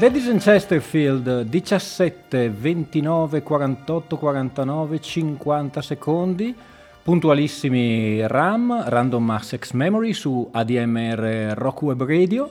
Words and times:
Ladies 0.00 0.28
and 0.28 0.38
Chesterfield 0.40 1.42
17, 1.42 2.50
29, 2.50 3.42
48, 3.42 4.16
49, 4.16 5.00
50 5.00 5.82
secondi, 5.82 6.54
puntualissimi 7.02 8.24
RAM, 8.24 8.84
Random 8.86 9.28
Access 9.30 9.72
Memory 9.72 10.12
su 10.12 10.48
ADMR 10.52 11.52
Rock 11.56 11.82
Web 11.82 12.04
Radio, 12.04 12.48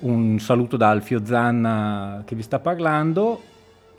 un 0.00 0.38
saluto 0.38 0.76
da 0.76 0.90
Alfio 0.90 1.24
Zanna 1.24 2.22
che 2.24 2.36
vi 2.36 2.42
sta 2.42 2.60
parlando, 2.60 3.42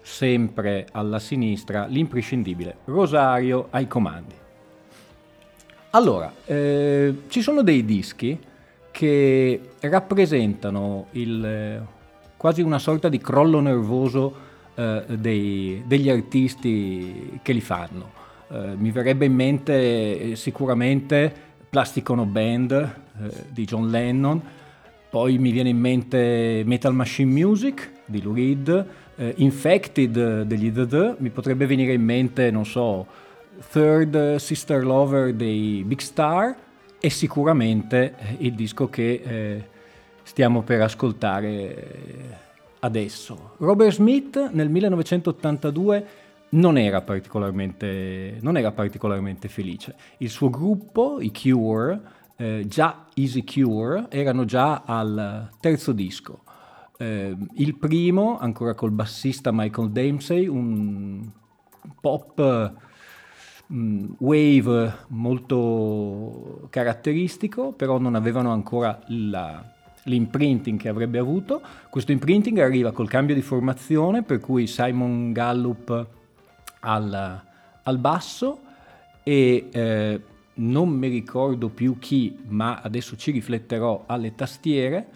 sempre 0.01 0.87
alla 0.93 1.19
sinistra 1.19 1.87
l'imprescindibile 1.87 2.77
Rosario 2.85 3.67
ai 3.71 3.87
comandi. 3.87 4.35
Allora, 5.89 6.31
eh, 6.45 7.23
ci 7.27 7.41
sono 7.41 7.61
dei 7.61 7.83
dischi 7.83 8.39
che 8.89 9.71
rappresentano 9.81 11.07
il 11.11 11.93
quasi 12.37 12.61
una 12.61 12.79
sorta 12.79 13.09
di 13.09 13.19
crollo 13.19 13.59
nervoso 13.59 14.33
eh, 14.75 15.03
dei, 15.07 15.83
degli 15.85 16.09
artisti 16.09 17.39
che 17.41 17.53
li 17.53 17.61
fanno. 17.61 18.23
Eh, 18.49 18.75
mi 18.77 18.91
verrebbe 18.91 19.25
in 19.25 19.33
mente 19.33 20.31
eh, 20.31 20.35
sicuramente 20.35 21.33
Plastic 21.69 22.07
Ono 22.09 22.25
Band 22.25 22.71
eh, 22.71 23.29
di 23.49 23.65
John 23.65 23.89
Lennon, 23.89 24.41
poi 25.09 25.37
mi 25.37 25.51
viene 25.51 25.69
in 25.69 25.79
mente 25.79 26.61
Metal 26.65 26.93
Machine 26.93 27.31
Music 27.31 27.91
di 28.05 28.21
Lou 28.21 28.35
Reed, 28.35 28.87
eh, 29.15 29.33
Infected 29.37 30.41
degli 30.43 30.71
The 30.71 30.85
The, 30.85 31.15
mi 31.19 31.29
potrebbe 31.29 31.65
venire 31.65 31.93
in 31.93 32.03
mente, 32.03 32.51
non 32.51 32.65
so, 32.65 33.07
Third 33.71 34.35
Sister 34.35 34.83
Lover 34.85 35.33
dei 35.33 35.83
Big 35.85 35.99
Star 35.99 36.55
e 36.99 37.09
sicuramente 37.09 38.15
il 38.39 38.53
disco 38.53 38.89
che 38.89 39.63
stiamo 40.25 40.63
per 40.63 40.81
ascoltare 40.81 42.43
adesso. 42.79 43.51
Robert 43.57 43.93
Smith 43.93 44.49
nel 44.51 44.69
1982 44.69 46.07
non 46.49 46.77
era, 46.77 47.03
non 47.03 48.57
era 48.57 48.71
particolarmente, 48.71 49.47
felice. 49.47 49.95
Il 50.17 50.29
suo 50.29 50.49
gruppo, 50.49 51.21
i 51.21 51.31
Cure, 51.31 52.01
eh, 52.37 52.65
già 52.67 53.05
Easy 53.13 53.43
Cure, 53.43 54.07
erano 54.09 54.45
già 54.45 54.81
al 54.83 55.49
terzo 55.59 55.91
disco. 55.91 56.41
Eh, 56.97 57.35
il 57.55 57.75
primo, 57.75 58.39
ancora 58.39 58.73
col 58.73 58.91
bassista 58.91 59.51
Michael 59.53 59.91
Dempsey, 59.91 60.47
un 60.47 61.29
pop 62.01 62.73
mm, 63.71 64.05
wave 64.19 64.95
molto 65.09 66.67
caratteristico, 66.71 67.73
però 67.73 67.99
non 67.99 68.15
avevano 68.15 68.51
ancora 68.51 68.99
la, 69.07 69.74
l'imprinting 70.05 70.79
che 70.79 70.89
avrebbe 70.89 71.19
avuto. 71.19 71.61
Questo 71.89 72.11
imprinting 72.11 72.57
arriva 72.59 72.91
col 72.91 73.07
cambio 73.07 73.35
di 73.35 73.41
formazione, 73.41 74.23
per 74.23 74.39
cui 74.39 74.67
Simon 74.67 75.31
Gallup 75.31 76.07
al, 76.81 77.41
al 77.83 77.97
basso 77.97 78.59
e 79.23 79.69
eh, 79.71 80.21
non 80.55 80.89
mi 80.89 81.07
ricordo 81.07 81.69
più 81.69 81.97
chi, 81.99 82.37
ma 82.47 82.81
adesso 82.81 83.15
ci 83.15 83.31
rifletterò 83.31 84.03
alle 84.05 84.35
tastiere. 84.35 85.07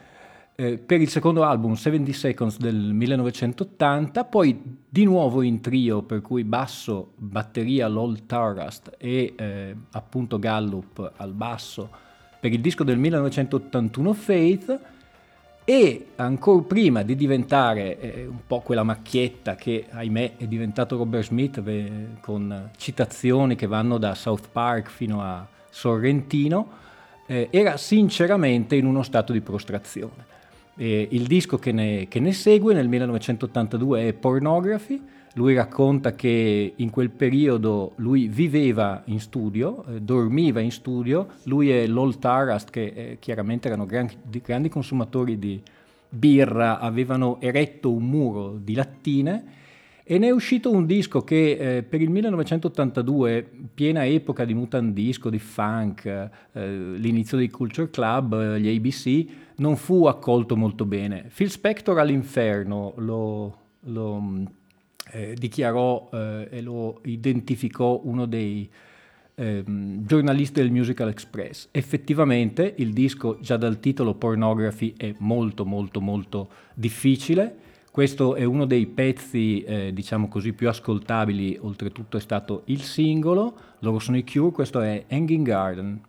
Eh, 0.56 0.78
per 0.78 1.00
il 1.00 1.08
secondo 1.08 1.44
album 1.44 1.76
70 1.76 2.12
Seconds 2.12 2.58
del 2.58 2.76
1980, 2.76 4.26
poi 4.26 4.60
di 4.90 5.06
nuovo 5.06 5.42
in 5.42 5.62
trio, 5.62 6.02
per 6.02 6.22
cui 6.22 6.44
basso, 6.44 7.14
batteria, 7.16 7.88
Lol 7.88 8.26
Tarast 8.26 8.96
e 8.98 9.34
eh, 9.38 9.76
appunto 9.92 10.38
Gallup 10.38 11.14
al 11.16 11.32
basso 11.34 12.08
per 12.40 12.54
il 12.54 12.62
disco 12.62 12.84
del 12.84 12.98
1981 12.98 14.14
Faith 14.14 14.80
e 15.66 16.08
ancora 16.16 16.64
prima 16.64 17.04
di 17.04 17.16
diventare 17.16 18.00
eh, 18.00 18.26
un 18.26 18.40
po' 18.48 18.62
quella 18.62 18.84
macchietta 18.84 19.56
che 19.56 19.86
ahimè 19.90 20.38
è 20.38 20.48
diventato 20.48 20.98
Robert 20.98 21.26
Smith 21.26 21.62
beh, 21.62 21.92
con 22.22 22.72
citazioni 22.78 23.56
che 23.56 23.68
vanno 23.68 23.98
da 23.98 24.16
South 24.16 24.48
Park 24.52 24.90
fino 24.90 25.22
a 25.22 25.46
Sorrentino, 25.70 26.72
eh, 27.28 27.50
era 27.52 27.78
sinceramente 27.78 28.76
in 28.76 28.88
uno 28.88 29.04
stato 29.04 29.32
di 29.32 29.42
prostrazione. 29.42 30.26
Eh, 30.76 31.10
il 31.12 31.28
disco 31.28 31.60
che 31.60 31.72
ne, 31.72 32.08
che 32.08 32.20
ne 32.20 32.34
segue 32.34 32.74
nel 32.74 32.88
1982 32.88 34.08
è 34.08 34.14
Pornography, 34.14 35.00
lui 35.34 35.54
racconta 35.54 36.16
che 36.16 36.74
in 36.76 36.90
quel 36.90 37.12
periodo 37.12 37.94
lui 37.98 38.28
viveva 38.28 39.04
in 39.06 39.20
studio, 39.20 39.86
eh, 39.86 40.02
dormiva 40.02 40.60
in 40.60 40.72
studio, 40.72 41.28
lui 41.44 41.72
e 41.72 41.88
Lol 41.88 42.18
Tarast, 42.18 42.70
che 42.70 42.86
eh, 42.86 43.18
chiaramente 43.20 43.68
erano 43.68 43.86
grandi, 43.86 44.42
grandi, 44.44 44.70
consumatori 44.70 45.38
di 45.38 45.62
birra, 46.10 46.80
avevano 46.80 47.40
eretto 47.40 47.92
un 47.92 48.10
muro 48.10 48.58
di 48.62 48.74
lattine 48.74 49.58
e 50.12 50.18
ne 50.18 50.30
è 50.30 50.32
uscito 50.32 50.72
un 50.72 50.88
disco 50.88 51.24
che 51.24 51.78
eh, 51.78 51.84
per 51.84 52.02
il 52.02 52.10
1982, 52.10 53.48
piena 53.76 54.08
epoca 54.08 54.44
di 54.44 54.56
mutandisco, 54.56 55.30
di 55.30 55.38
funk, 55.38 56.06
eh, 56.06 56.32
l'inizio 56.96 57.38
dei 57.38 57.52
Culture 57.52 57.92
Club, 57.92 58.34
eh, 58.34 58.60
gli 58.60 58.76
ABC, 58.76 59.26
non 59.58 59.76
fu 59.76 60.08
accolto 60.08 60.58
molto 60.58 60.86
bene. 60.86 61.30
Phil 61.32 61.52
Spector 61.52 62.00
all'inferno 62.00 62.94
lo, 62.98 63.58
lo 63.82 64.48
eh, 65.12 65.36
dichiarò 65.38 66.10
eh, 66.12 66.48
e 66.52 66.62
lo 66.62 67.00
identificò 67.04 68.02
uno 68.04 68.26
dei 68.26 68.70
ehm, 69.36 70.06
giornalisti 70.06 70.62
del 70.62 70.72
Musical 70.72 71.10
Express. 71.10 71.70
Effettivamente 71.72 72.74
il 72.78 72.94
disco 72.94 73.38
già 73.40 73.58
dal 73.58 73.80
titolo 73.80 74.14
Pornography 74.14 74.94
è 74.98 75.14
molto 75.20 75.66
molto 75.66 76.02
molto 76.02 76.50
difficile. 76.74 77.68
Questo 77.92 78.36
è 78.36 78.44
uno 78.44 78.66
dei 78.66 78.86
pezzi, 78.86 79.64
eh, 79.64 79.92
diciamo 79.94 80.28
così, 80.28 80.54
più 80.54 80.70
ascoltabili, 80.70 81.58
oltretutto 81.60 82.18
è 82.18 82.22
stato 82.22 82.62
il 82.66 82.82
singolo, 82.82 83.58
loro 83.80 84.00
sono 84.00 84.18
i 84.18 84.24
Cure, 84.24 84.52
questo 84.52 84.80
è 84.80 85.06
Hanging 85.10 85.46
Garden. 85.46 86.02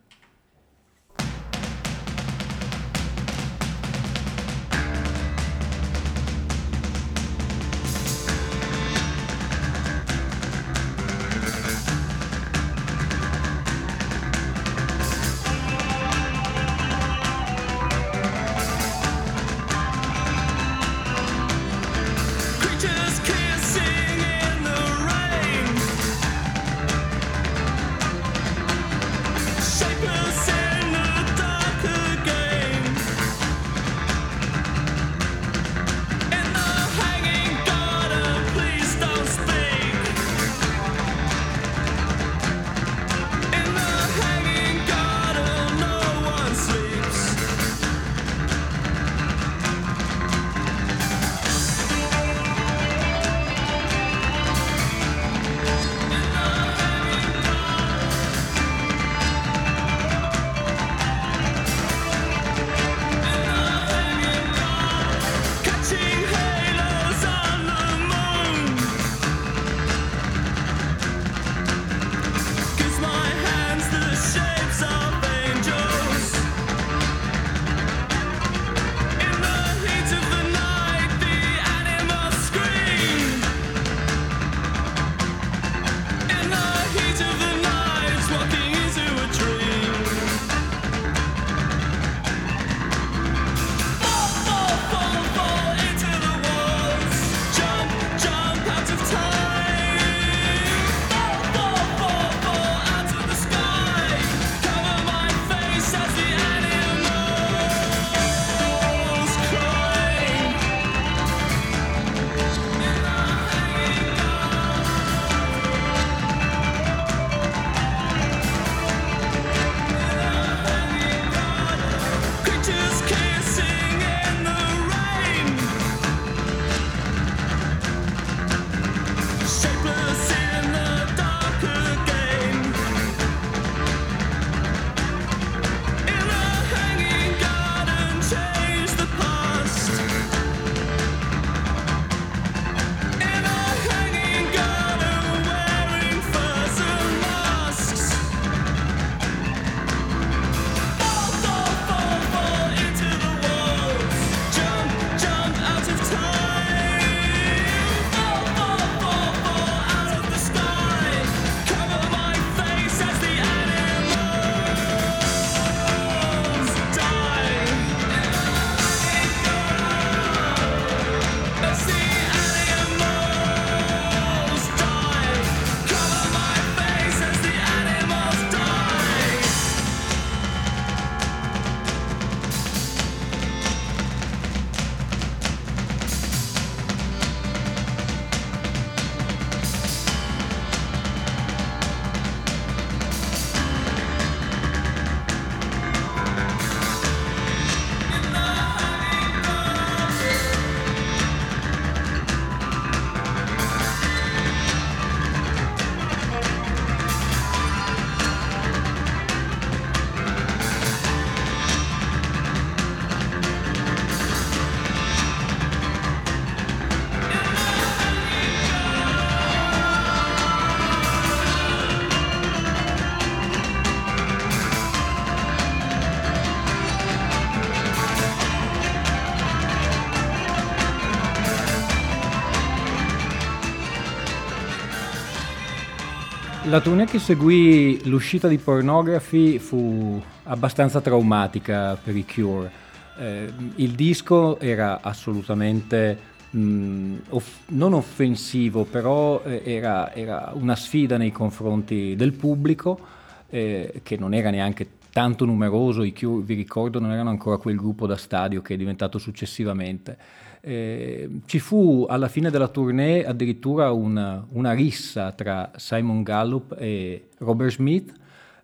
La 236.71 236.81
tournée 236.81 237.05
che 237.05 237.19
seguì 237.19 238.01
l'uscita 238.09 238.47
di 238.47 238.57
Pornography 238.57 239.59
fu 239.59 240.23
abbastanza 240.45 241.01
traumatica 241.01 241.97
per 241.97 242.15
i 242.15 242.25
Cure. 242.25 242.71
Eh, 243.19 243.53
il 243.75 243.91
disco 243.97 244.57
era 244.61 245.01
assolutamente 245.03 246.17
mh, 246.51 246.61
mm, 246.61 247.17
off- 247.31 247.63
non 247.71 247.93
offensivo, 247.93 248.85
però 248.85 249.43
eh, 249.43 249.63
era, 249.65 250.15
era, 250.15 250.53
una 250.55 250.77
sfida 250.77 251.17
nei 251.17 251.33
confronti 251.33 252.15
del 252.15 252.35
pubblico, 252.35 253.01
eh, 253.49 254.01
che 254.05 254.17
non 254.17 254.33
era 254.33 254.51
neanche 254.51 254.87
tanto 255.13 255.45
numeroso. 255.45 256.05
I 256.05 256.15
Cure, 256.15 256.45
vi 256.45 256.55
ricordo, 256.55 257.01
non 257.01 257.11
erano 257.11 257.31
ancora 257.31 257.57
quel 257.57 257.75
gruppo 257.75 258.07
da 258.07 258.17
stadio 258.17 258.63
che 258.63 258.75
è 258.75 258.77
diventato 258.77 259.19
successivamente. 259.19 260.17
Eh, 260.63 261.41
ci 261.47 261.59
fu 261.59 262.05
alla 262.09 262.29
fine 262.29 262.51
della 262.51 262.69
tournée 262.69 263.25
addirittura 263.25 263.93
una, 263.93 264.47
una 264.51 264.73
rissa 264.73 265.33
tra 265.33 265.71
Simon 265.77 266.23
Gallup 266.23 266.77
e 266.79 267.29
Robert 267.39 267.73
Smith. 267.73 268.13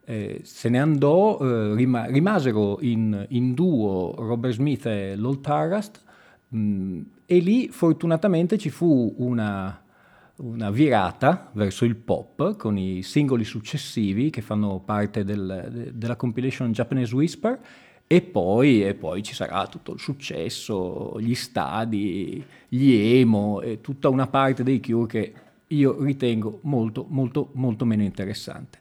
Eh, 0.04 0.40
se 0.44 0.68
ne 0.68 0.78
andò, 0.78 1.38
eh, 1.40 1.74
rima- 1.74 2.06
rimasero 2.06 2.78
in, 2.82 3.24
in, 3.30 3.54
duo 3.54 4.14
Robert 4.16 4.54
Smith 4.54 4.86
e 4.86 5.16
Lol 5.16 5.40
Tarast 5.40 6.00
mh, 6.48 6.58
mm, 6.58 7.00
e 7.24 7.38
lì 7.38 7.68
fortunatamente 7.70 8.56
ci 8.56 8.70
fu 8.70 9.14
una, 9.18 9.82
una, 10.36 10.70
virata 10.70 11.50
verso 11.54 11.84
il 11.84 11.96
pop 11.96 12.56
con 12.56 12.78
i 12.78 13.02
singoli 13.02 13.42
successivi 13.42 14.30
che 14.30 14.42
fanno 14.42 14.80
parte 14.84 15.24
del, 15.24 15.70
de, 15.72 15.90
della 15.92 16.14
compilation 16.14 16.70
Japanese 16.70 17.12
Whisper 17.12 17.58
e 18.08 18.22
poi, 18.22 18.84
e 18.84 18.94
poi, 18.94 19.22
ci 19.22 19.34
sarà 19.34 19.66
tutto 19.66 19.92
il 19.92 19.98
successo, 19.98 21.18
gli 21.18 21.34
stadi, 21.34 22.42
gli 22.68 22.92
emo 22.92 23.60
e 23.60 23.80
tutta 23.80 24.08
una 24.08 24.28
parte 24.28 24.62
dei 24.62 24.80
Cure 24.80 25.06
che 25.08 25.32
io 25.68 26.02
ritengo 26.02 26.60
molto, 26.62 27.04
molto, 27.08 27.48
molto 27.54 27.84
meno 27.84 28.04
interessante. 28.04 28.78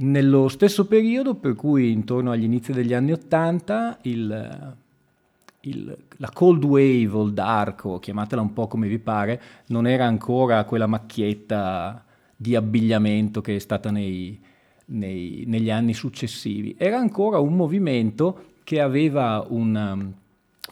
Nello 0.00 0.48
stesso 0.48 0.86
periodo, 0.86 1.36
per 1.36 1.54
cui 1.54 1.92
intorno 1.92 2.32
agli 2.32 2.44
inizi 2.44 2.72
degli 2.72 2.94
anni 2.94 3.12
Ottanta, 3.12 3.98
la 4.02 4.74
cold 6.32 6.64
wave 6.64 7.10
o 7.12 7.22
il 7.22 7.32
dark, 7.32 8.00
chiamatela 8.00 8.42
un 8.42 8.52
po' 8.52 8.66
come 8.66 8.88
vi 8.88 8.98
pare, 8.98 9.40
non 9.66 9.86
era 9.86 10.04
ancora 10.04 10.64
quella 10.64 10.86
macchietta 10.86 12.04
di 12.34 12.56
abbigliamento 12.56 13.40
che 13.40 13.56
è 13.56 13.58
stata 13.58 13.90
nei, 13.90 14.40
nei, 14.88 15.44
negli 15.46 15.70
anni 15.70 15.94
successivi. 15.94 16.74
Era 16.78 16.98
ancora 16.98 17.38
un 17.38 17.54
movimento 17.54 18.44
che 18.64 18.80
aveva 18.80 19.44
un, 19.48 19.74
um, 19.74 20.12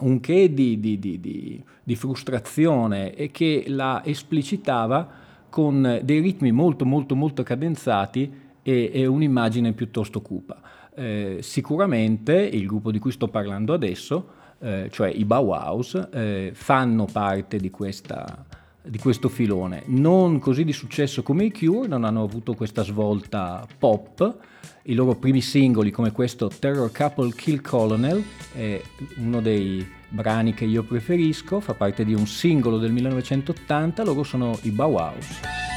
un 0.01 0.21
che 0.21 0.53
di, 0.53 0.79
di, 0.79 0.99
di, 0.99 1.63
di, 1.83 1.97
frustrazione 1.97 3.15
e 3.15 3.31
che 3.31 3.65
la 3.69 4.03
esplicitava 4.05 5.25
con 5.49 6.01
dei 6.03 6.21
ritmi 6.21 6.53
molto 6.53 6.85
molto 6.85 7.15
molto 7.15 7.43
cadenzati 7.43 8.31
e, 8.63 8.91
e 8.93 9.07
un'immagine 9.07 9.73
piuttosto 9.73 10.21
cupa. 10.21 10.61
Eh, 10.95 11.39
sicuramente 11.41 12.35
il 12.35 12.67
gruppo 12.67 12.91
di 12.91 12.99
cui 12.99 13.13
sto 13.13 13.29
parlando 13.29 13.73
adesso, 13.73 14.29
eh, 14.59 14.89
cioè 14.91 15.09
i 15.09 15.25
Bauhaus, 15.25 16.09
eh, 16.13 16.51
fanno 16.53 17.07
parte 17.11 17.59
di 17.59 17.71
questa, 17.71 18.45
di 18.87 18.99
questo 18.99 19.29
filone. 19.29 19.83
Non 19.87 20.39
così 20.39 20.65
di 20.65 20.73
successo 20.73 21.23
come 21.23 21.45
i 21.45 21.53
Cure, 21.53 21.89
non 21.89 22.05
hanno 22.05 22.23
avuto 22.23 22.55
questa 22.55 22.83
svolta 22.83 23.67
pop. 23.79 24.37
I 24.85 24.95
loro 24.95 25.17
primi 25.17 25.41
singoli, 25.41 25.91
come 25.91 26.13
questo 26.13 26.49
Terror 26.49 26.91
Couple 26.93 27.33
Kill 27.35 27.61
Colonel, 27.61 28.23
è 28.55 28.81
uno 29.17 29.41
dei 29.41 29.87
brani 30.09 30.55
che 30.55 30.65
io 30.65 30.85
preferisco, 30.85 31.59
fa 31.61 31.75
parte 31.75 32.05
di 32.05 32.15
un 32.15 32.27
singolo 32.27 32.79
del 32.79 32.93
1980, 32.93 34.05
loro 34.05 34.23
sono 34.23 34.57
i 34.63 34.71
Bauhaus. 34.71 35.76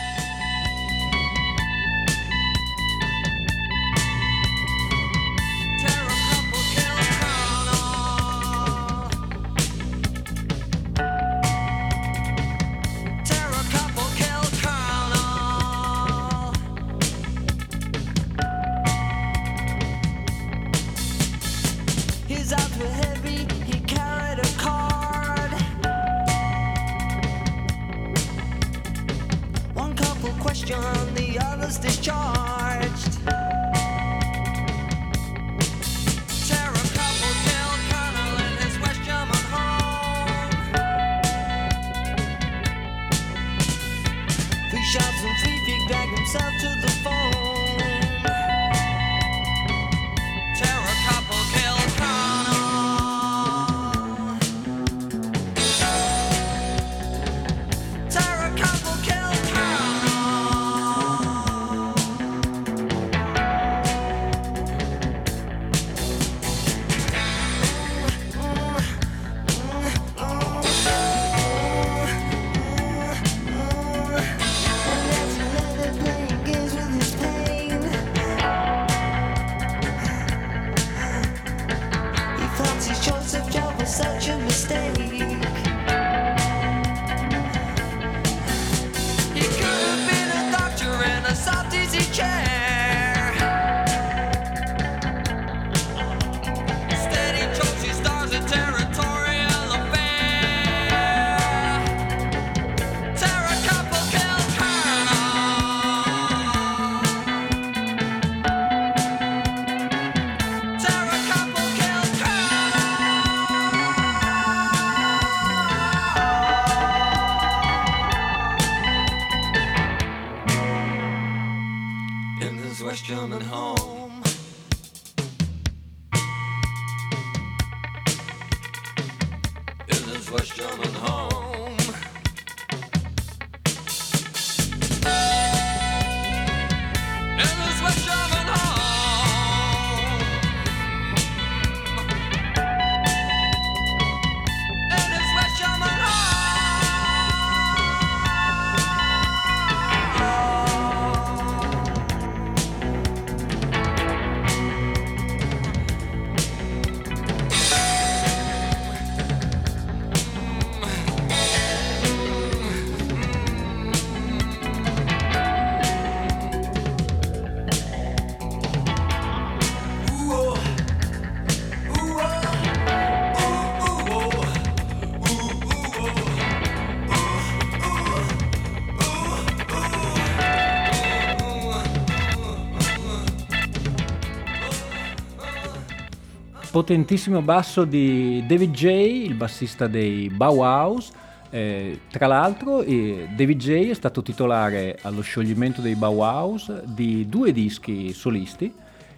Potentissimo 186.79 187.41
basso 187.41 187.83
di 187.83 188.41
David 188.47 188.71
J, 188.71 188.85
il 188.85 189.33
bassista 189.33 189.87
dei 189.87 190.29
Bauhaus. 190.29 191.11
Eh, 191.49 191.99
tra 192.09 192.25
l'altro 192.25 192.83
eh, 192.83 193.27
David 193.35 193.59
J 193.59 193.89
è 193.89 193.93
stato 193.93 194.21
titolare 194.21 194.97
allo 195.01 195.19
scioglimento 195.19 195.81
dei 195.81 195.95
Bauhaus 195.95 196.83
di 196.83 197.27
due 197.27 197.51
dischi 197.51 198.13
solisti. 198.13 198.73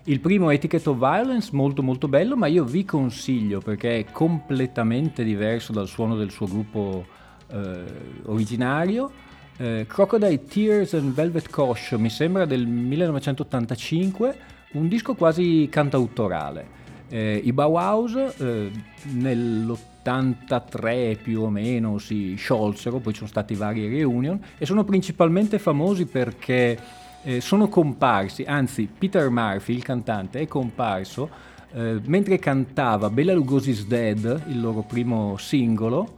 Il 0.05 0.19
primo 0.21 0.49
è 0.49 0.55
Etiquette 0.55 0.89
of 0.89 0.97
Violence, 0.97 1.51
molto 1.53 1.83
molto 1.83 2.07
bello, 2.07 2.35
ma 2.35 2.47
io 2.47 2.63
vi 2.63 2.83
consiglio 2.83 3.59
perché 3.59 3.99
è 3.99 4.05
completamente 4.11 5.23
diverso 5.23 5.71
dal 5.71 5.87
suono 5.87 6.15
del 6.15 6.31
suo 6.31 6.47
gruppo 6.47 7.05
eh, 7.45 7.83
originario. 8.25 9.11
Eh, 9.57 9.85
Crocodile 9.87 10.45
Tears 10.45 10.95
and 10.95 11.13
Velvet 11.13 11.47
Cosh 11.47 11.91
mi 11.91 12.09
sembra 12.09 12.45
del 12.45 12.65
1985, 12.65 14.37
un 14.71 14.87
disco 14.87 15.13
quasi 15.13 15.67
cantautorale. 15.69 16.79
Eh, 17.11 17.41
I 17.43 17.51
Bauhaus 17.51 18.15
eh, 18.15 18.71
nell'83 19.11 21.17
più 21.21 21.41
o 21.41 21.49
meno 21.49 21.97
si 21.97 22.35
sciolsero, 22.35 22.99
poi 22.99 23.11
ci 23.11 23.17
sono 23.17 23.29
stati 23.29 23.53
vari 23.53 23.89
reunion 23.89 24.39
e 24.57 24.65
sono 24.65 24.85
principalmente 24.85 25.59
famosi 25.59 26.05
perché 26.05 26.79
eh, 27.23 27.41
sono 27.41 27.67
comparsi, 27.67 28.43
anzi 28.43 28.87
Peter 28.97 29.29
Murphy, 29.29 29.73
il 29.73 29.83
cantante, 29.83 30.39
è 30.39 30.47
comparso 30.47 31.29
eh, 31.73 31.99
mentre 32.05 32.39
cantava 32.39 33.09
Bella 33.09 33.33
Lugosi's 33.33 33.85
Dead, 33.85 34.43
il 34.47 34.61
loro 34.61 34.81
primo 34.81 35.35
singolo, 35.37 36.13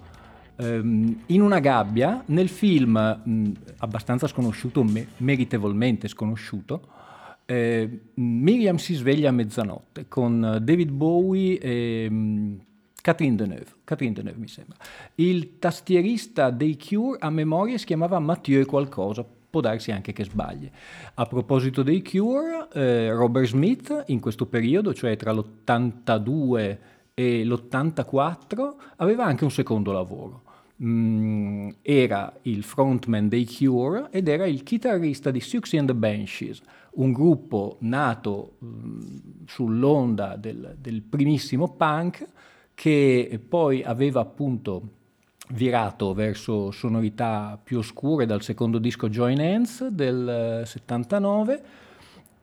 ehm, 0.58 1.22
in 1.28 1.42
una 1.42 1.60
gabbia 1.60 2.22
nel 2.28 2.50
film 2.50 3.20
mh, 3.24 3.52
abbastanza 3.78 4.28
sconosciuto, 4.28 4.84
me- 4.84 5.08
meritevolmente 5.18 6.08
sconosciuto, 6.08 6.88
eh, 7.46 8.00
Miriam 8.16 8.78
si 8.78 8.94
sveglia 8.94 9.30
a 9.30 9.32
mezzanotte 9.32 10.08
con 10.08 10.60
David 10.62 10.92
Bowie 10.92 11.58
e 11.60 12.08
um, 12.10 12.60
Catherine 13.02 13.36
Deneuve, 13.36 13.66
Catherine 13.84 14.16
Deneuve 14.16 14.40
mi 14.40 14.48
sembra. 14.48 14.78
Il 15.16 15.60
tastierista 15.60 16.50
dei 16.52 16.78
Cure 16.78 17.18
a 17.20 17.30
memoria 17.30 17.78
si 17.78 17.86
chiamava 17.86 18.18
Mathieu 18.20 18.66
qualcosa, 18.66 19.26
può 19.50 19.60
darsi 19.60 19.92
anche 19.92 20.14
che 20.14 20.24
sbagli. 20.24 20.70
A 21.16 21.26
proposito 21.26 21.84
dei 21.84 22.02
Cure, 22.02 22.70
eh, 22.74 23.12
Robert 23.12 23.48
Smith 23.48 24.06
in 24.08 24.22
questo 24.22 24.46
periodo, 24.46 24.94
cioè 24.94 25.18
tra 25.18 25.34
l'82 25.34 26.78
e 27.14 27.44
l'84, 27.44 28.74
aveva 28.96 29.26
anche 29.26 29.44
un 29.44 29.52
secondo 29.52 29.92
lavoro. 29.92 30.42
Mm, 30.82 31.70
era 31.82 32.34
il 32.44 32.64
frontman 32.64 33.28
dei 33.28 33.46
Cure 33.46 34.08
ed 34.12 34.28
era 34.28 34.46
il 34.46 34.64
chitarrista 34.64 35.30
di 35.30 35.40
Siouxsie 35.40 35.78
and 35.78 35.90
the 35.90 35.94
Banshees, 35.94 36.62
un 36.96 37.12
gruppo 37.12 37.78
nato 37.80 38.56
mh, 38.60 39.00
sull'onda 39.46 40.36
del, 40.36 40.76
del, 40.80 41.02
primissimo 41.02 41.74
punk 41.74 42.28
che 42.74 43.40
poi 43.48 43.84
aveva 43.84 44.22
appunto 44.22 44.90
virato 45.50 46.14
verso 46.14 46.72
sonorità 46.72 47.60
più 47.62 47.80
oscure 47.80 48.26
dal 48.26 48.42
secondo 48.42 48.78
disco 48.78 49.10
Join 49.10 49.40
Hands 49.40 49.88
del 49.88 50.64
79 50.66 51.64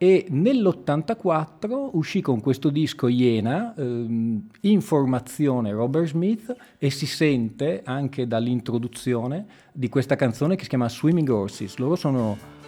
e 0.02 0.26
nell'84 0.30 1.90
uscì 1.92 2.22
con 2.22 2.40
questo 2.40 2.70
disco 2.70 3.06
Iena, 3.06 3.74
ehm, 3.76 4.48
in 4.60 4.80
formazione 4.80 5.72
Robert 5.72 6.06
Smith 6.06 6.56
e 6.78 6.88
si 6.88 7.04
sente 7.04 7.82
anche 7.84 8.26
dall'introduzione 8.26 9.44
di 9.72 9.90
questa 9.90 10.16
canzone 10.16 10.56
che 10.56 10.62
si 10.62 10.70
chiama 10.70 10.88
Swimming 10.88 11.28
Horses. 11.28 11.76
Loro 11.76 11.96
sono 11.96 12.59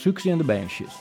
Suxy 0.00 0.32
and 0.32 0.40
the 0.40 0.44
Banshees. 0.44 0.96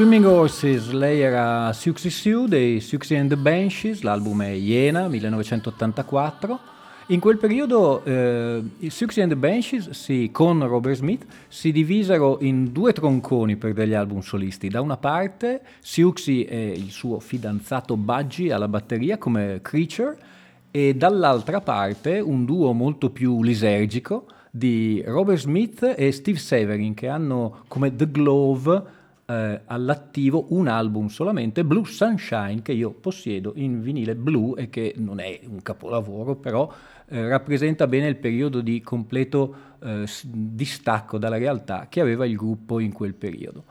Swimming 0.00 0.24
Horses, 0.24 0.92
lei 0.92 1.20
era 1.20 1.74
Suxy 1.74 2.08
Sue 2.08 2.48
dei 2.48 2.80
Suxy 2.80 3.16
and 3.16 3.28
the 3.28 3.36
Banshees, 3.36 4.00
l'album 4.00 4.40
è 4.40 4.48
Iena, 4.48 5.08
1984. 5.08 6.58
In 7.08 7.20
quel 7.20 7.36
periodo 7.36 8.02
eh, 8.04 8.62
i 8.78 8.88
Suxy 8.88 9.20
and 9.20 9.28
the 9.28 9.36
Banshees 9.36 9.90
si, 9.90 10.30
con 10.32 10.66
Robert 10.66 10.96
Smith 10.96 11.26
si 11.48 11.70
divisero 11.70 12.38
in 12.40 12.72
due 12.72 12.94
tronconi 12.94 13.56
per 13.56 13.74
degli 13.74 13.92
album 13.92 14.20
solisti. 14.20 14.68
Da 14.68 14.80
una 14.80 14.96
parte 14.96 15.60
Suxy 15.80 16.44
e 16.44 16.72
il 16.74 16.92
suo 16.92 17.20
fidanzato 17.20 17.98
Budgie 17.98 18.54
alla 18.54 18.68
batteria 18.68 19.18
come 19.18 19.58
Creature 19.60 20.16
e 20.70 20.94
dall'altra 20.94 21.60
parte 21.60 22.20
un 22.20 22.46
duo 22.46 22.72
molto 22.72 23.10
più 23.10 23.42
lisergico 23.42 24.24
di 24.50 25.02
Robert 25.04 25.40
Smith 25.40 25.92
e 25.94 26.10
Steve 26.10 26.38
Severin 26.38 26.94
che 26.94 27.06
hanno 27.06 27.64
come 27.68 27.94
The 27.94 28.10
Glove 28.10 28.98
eh, 29.30 29.60
all'attivo 29.66 30.46
un 30.50 30.66
album 30.66 31.06
solamente, 31.06 31.64
Blue 31.64 31.84
Sunshine, 31.84 32.62
che 32.62 32.72
io 32.72 32.90
possiedo 32.90 33.52
in 33.54 33.80
vinile 33.80 34.16
blu 34.16 34.54
e 34.56 34.68
che 34.68 34.94
non 34.96 35.20
è 35.20 35.38
un 35.46 35.62
capolavoro, 35.62 36.34
però 36.34 36.72
eh, 37.06 37.28
rappresenta 37.28 37.86
bene 37.86 38.08
il 38.08 38.16
periodo 38.16 38.60
di 38.60 38.80
completo 38.80 39.54
eh, 39.82 40.04
distacco 40.24 41.18
dalla 41.18 41.38
realtà 41.38 41.86
che 41.88 42.00
aveva 42.00 42.26
il 42.26 42.34
gruppo 42.34 42.80
in 42.80 42.92
quel 42.92 43.14
periodo. 43.14 43.64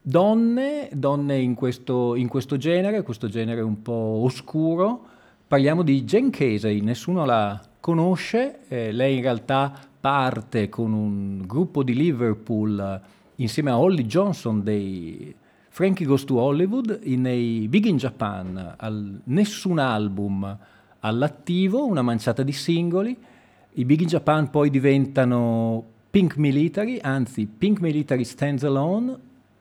Donne, 0.00 0.88
donne 0.92 1.38
in 1.38 1.54
questo, 1.54 2.14
in 2.14 2.28
questo 2.28 2.56
genere, 2.56 3.02
questo 3.02 3.28
genere 3.28 3.60
un 3.60 3.82
po' 3.82 4.22
oscuro, 4.22 5.04
parliamo 5.46 5.82
di 5.82 6.04
Jen 6.04 6.30
Casey, 6.30 6.80
nessuno 6.80 7.26
la 7.26 7.60
conosce, 7.80 8.60
eh, 8.68 8.92
lei 8.92 9.16
in 9.16 9.22
realtà 9.22 9.72
parte 10.00 10.68
con 10.70 10.92
un 10.92 11.42
gruppo 11.46 11.82
di 11.82 11.94
Liverpool 11.94 13.00
insieme 13.36 13.70
a 13.70 13.78
Holly 13.78 14.04
Johnson 14.06 14.62
dei 14.62 15.34
Frankie 15.68 16.04
Goes 16.04 16.24
to 16.24 16.38
Hollywood 16.38 17.00
nei 17.02 17.66
Big 17.66 17.86
in 17.86 17.96
Japan, 17.96 18.74
al, 18.76 19.20
nessun 19.24 19.78
album 19.78 20.58
all'attivo, 21.00 21.86
una 21.86 22.02
manciata 22.02 22.42
di 22.42 22.52
singoli. 22.52 23.16
I 23.74 23.84
Big 23.86 24.02
in 24.02 24.08
Japan 24.08 24.50
poi 24.50 24.68
diventano 24.68 25.82
Pink 26.10 26.36
Military, 26.36 26.98
anzi 27.00 27.46
Pink 27.46 27.80
Military 27.80 28.24
Stands 28.24 28.64
Alone, 28.64 29.16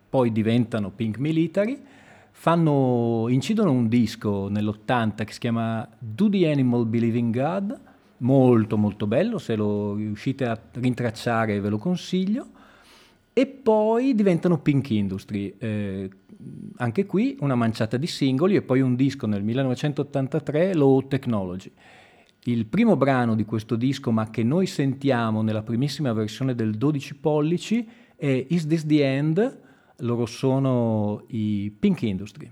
poi 0.10 0.34
diventano 0.34 0.90
Pink 0.90 1.18
Military, 1.18 1.82
fanno, 2.32 3.28
incidono 3.30 3.72
un 3.72 3.88
disco 3.88 4.50
nell'80 4.50 5.24
che 5.24 5.32
si 5.32 5.40
chiama 5.40 5.88
Do 5.98 6.30
the 6.30 6.52
Animal 6.52 6.88
Believe 6.88 7.18
in 7.18 7.32
God, 7.32 7.80
molto 8.18 8.76
molto 8.76 9.08
bello, 9.08 9.38
se 9.38 9.56
lo 9.56 9.96
riuscite 9.96 10.46
a 10.46 10.60
rintracciare 10.74 11.62
ve 11.62 11.70
lo 11.70 11.78
consiglio 11.78 12.60
e 13.34 13.46
poi 13.48 14.13
diventano 14.13 14.60
Pink 14.60 14.89
Industry. 14.89 15.54
Eh, 15.58 16.10
anche 16.78 17.06
qui 17.06 17.38
una 17.39 17.56
manciata 17.56 17.98
di 17.98 18.08
singoli 18.08 18.56
e 18.56 18.62
poi 18.62 18.82
un 18.82 18.96
disco 18.96 19.28
nel 19.28 19.44
1983, 19.44 20.74
Low 20.74 21.08
Technology. 21.08 21.72
Il 22.46 22.65
primo 22.65 22.98
brano 22.98 23.36
di 23.36 23.46
questo 23.46 23.76
disco, 23.76 24.12
ma 24.12 24.30
che 24.30 24.44
noi 24.44 24.65
sentiamo 24.65 25.44
nella 25.44 25.62
primissima 25.62 26.12
versione 26.12 26.56
del 26.56 26.76
12 26.76 27.15
pollici, 27.15 27.88
è 28.15 28.46
Is 28.50 28.65
This 28.65 28.86
the 28.86 29.04
End? 29.04 29.60
Loro 29.98 30.26
sono 30.26 31.24
i 31.28 31.72
Pink 31.78 32.02
Industry. 32.02 32.50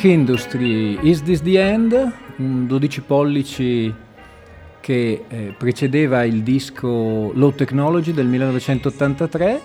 Pink 0.00 0.04
Industry, 0.04 0.98
Is 1.02 1.22
This 1.22 1.42
the 1.42 1.60
End? 1.60 2.12
Un 2.36 2.66
12 2.66 3.02
pollici 3.02 3.94
che 4.80 5.24
eh, 5.28 5.54
precedeva 5.56 6.24
il 6.24 6.42
disco 6.42 7.32
Low 7.34 7.54
Technology 7.54 8.12
del 8.12 8.26
1983. 8.26 9.60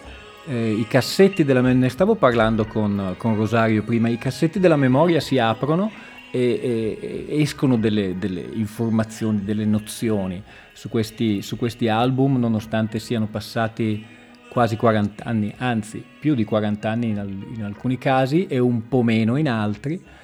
Eh, 0.47 0.71
I 0.71 0.85
cassetti 0.87 1.45
della 1.45 1.61
ne 1.61 1.87
stavo 1.87 2.15
parlando 2.15 2.65
con, 2.65 3.15
con, 3.17 3.37
Rosario 3.37 3.83
prima, 3.83 4.09
i 4.09 4.17
cassetti 4.17 4.59
della 4.59 4.75
memoria 4.75 5.21
si 5.21 5.37
aprono 5.37 5.89
e, 6.31 6.39
e, 6.41 7.25
e 7.29 7.41
escono 7.41 7.77
delle, 7.77 8.17
delle, 8.17 8.41
informazioni, 8.41 9.41
delle 9.43 9.65
nozioni 9.65 10.43
su 10.73 10.89
questi, 10.89 11.41
su 11.41 11.55
questi 11.55 11.87
album, 11.87 12.37
nonostante 12.37 12.99
siano 12.99 13.27
passati 13.27 14.05
quasi 14.49 14.75
40 14.75 15.23
anni, 15.23 15.53
anzi 15.57 16.03
più 16.19 16.35
di 16.35 16.43
40 16.43 16.89
anni 16.89 17.07
in, 17.09 17.45
in 17.55 17.63
alcuni 17.63 17.97
casi 17.97 18.47
e 18.47 18.59
un 18.59 18.89
po' 18.89 19.01
meno 19.01 19.37
in 19.37 19.47
altri. 19.47 20.23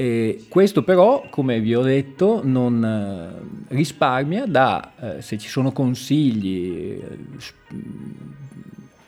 E 0.00 0.46
questo 0.48 0.82
però, 0.82 1.26
come 1.28 1.60
vi 1.60 1.74
ho 1.74 1.82
detto, 1.82 2.40
non 2.42 2.82
eh, 2.82 3.74
risparmia 3.74 4.46
da, 4.46 4.92
eh, 4.98 5.20
se 5.20 5.36
ci 5.36 5.50
sono 5.50 5.72
consigli, 5.72 6.98
eh, 6.98 7.18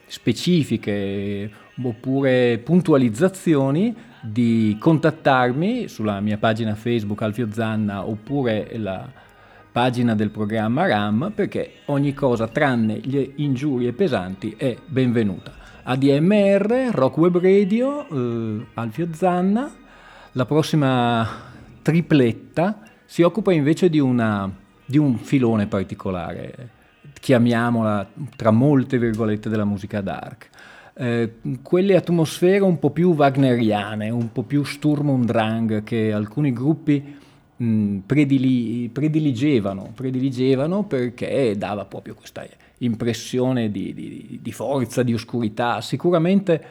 specifiche 0.05 1.51
oppure 1.83 2.59
puntualizzazioni, 2.59 3.97
di 4.21 4.77
contattarmi 4.79 5.89
sulla 5.89 6.21
mia 6.21 6.37
pagina 6.37 6.75
Facebook 6.75 7.23
Alfio 7.23 7.49
Zanna 7.51 8.07
oppure 8.07 8.69
la, 8.77 9.09
pagina 9.73 10.15
del 10.15 10.29
programma 10.29 10.87
RAM, 10.87 11.33
perché 11.35 11.77
ogni 11.87 12.13
cosa 12.13 12.49
tranne 12.49 13.01
le 13.03 13.33
ingiurie 13.37 13.95
pesanti 13.95 14.55
è 14.59 14.77
benvenuta. 14.85 15.55
ADMR, 15.85 16.91
Rock 16.93 17.17
Radio, 17.43 18.07
eh, 18.11 18.67
Alfio 18.75 19.09
Zanna, 19.13 19.81
la 20.33 20.47
prossima 20.47 21.29
tripletta 21.83 22.83
si 23.05 23.23
occupa 23.23 23.53
invece 23.53 23.91
di, 23.91 23.99
una, 23.99 24.51
di 24.85 24.97
un 24.97 25.19
filone 25.19 25.67
particolare, 25.67 26.71
chiamiamola 27.21 28.09
tra 28.37 28.51
molte 28.51 28.99
virgolette 28.99 29.49
della 29.49 29.65
musica 29.65 30.01
dark. 30.01 30.49
Eh, 30.95 31.35
quelle 31.63 31.97
atmosfere 31.97 32.61
un 32.61 32.79
po' 32.79 32.91
più 32.91 33.15
wagneriane, 33.15 34.11
un 34.11 34.33
po' 34.33 34.43
più 34.43 34.65
Sturm 34.65 35.11
und 35.11 35.25
Drang 35.27 35.83
che 35.83 36.13
alcuni 36.13 36.53
gruppi 36.53 37.21
predili, 38.05 38.89
prediligevano, 38.89 39.93
prediligevano 39.95 40.85
perché 40.85 41.55
dava 41.57 41.85
proprio 41.85 42.15
questa 42.15 42.45
impressione 42.79 43.71
di, 43.71 43.95
di, 43.95 44.39
di 44.43 44.53
forza, 44.53 45.03
di 45.03 45.15
oscurità, 45.15 45.81
sicuramente 45.81 46.65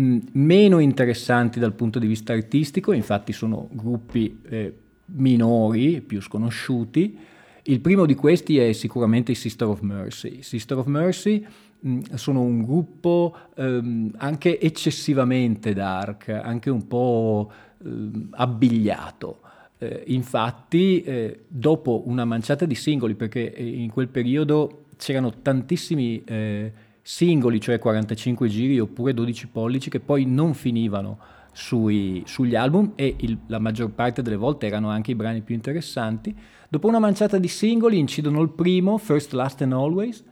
mh, 0.00 0.18
meno 0.32 0.78
interessanti 0.78 1.58
dal 1.60 1.74
punto 1.74 1.98
di 1.98 2.06
vista 2.06 2.32
artistico, 2.32 2.92
infatti 2.92 3.32
sono 3.32 3.68
gruppi 3.70 4.40
eh, 4.48 4.74
minori, 5.06 6.00
più 6.00 6.20
sconosciuti. 6.20 7.18
Il 7.62 7.80
primo 7.80 8.06
di 8.06 8.14
questi 8.14 8.58
è 8.58 8.72
sicuramente 8.72 9.32
i 9.32 9.34
Sister 9.34 9.68
of 9.68 9.80
Mercy. 9.80 10.42
Sister 10.42 10.78
of 10.78 10.86
Mercy 10.86 11.44
mh, 11.80 12.14
sono 12.14 12.40
un 12.40 12.62
gruppo 12.62 13.36
ehm, 13.54 14.14
anche 14.16 14.58
eccessivamente 14.58 15.74
dark, 15.74 16.28
anche 16.28 16.70
un 16.70 16.86
po' 16.86 17.52
ehm, 17.84 18.28
abbigliato 18.32 19.40
eh, 19.78 20.04
infatti, 20.08 21.02
eh, 21.02 21.44
dopo 21.48 22.02
una 22.06 22.24
manciata 22.24 22.64
di 22.64 22.74
singoli, 22.74 23.14
perché 23.14 23.54
eh, 23.54 23.66
in 23.66 23.90
quel 23.90 24.08
periodo 24.08 24.84
c'erano 24.96 25.32
tantissimi 25.40 26.22
eh, 26.24 26.72
singoli, 27.10 27.60
cioè 27.60 27.80
45 27.80 28.48
giri 28.48 28.78
oppure 28.78 29.12
12 29.12 29.48
pollici, 29.48 29.90
che 29.90 29.98
poi 29.98 30.26
non 30.26 30.54
finivano 30.54 31.18
sui, 31.52 32.22
sugli 32.24 32.54
album 32.54 32.92
e 32.94 33.16
il, 33.18 33.36
la 33.48 33.58
maggior 33.58 33.90
parte 33.90 34.22
delle 34.22 34.36
volte 34.36 34.66
erano 34.66 34.90
anche 34.90 35.10
i 35.10 35.16
brani 35.16 35.40
più 35.40 35.56
interessanti. 35.56 36.32
Dopo 36.68 36.86
una 36.86 37.00
manciata 37.00 37.38
di 37.38 37.48
singoli 37.48 37.98
incidono 37.98 38.40
il 38.40 38.50
primo, 38.50 38.96
First, 38.96 39.32
Last 39.32 39.60
and 39.62 39.72
Always, 39.72 40.22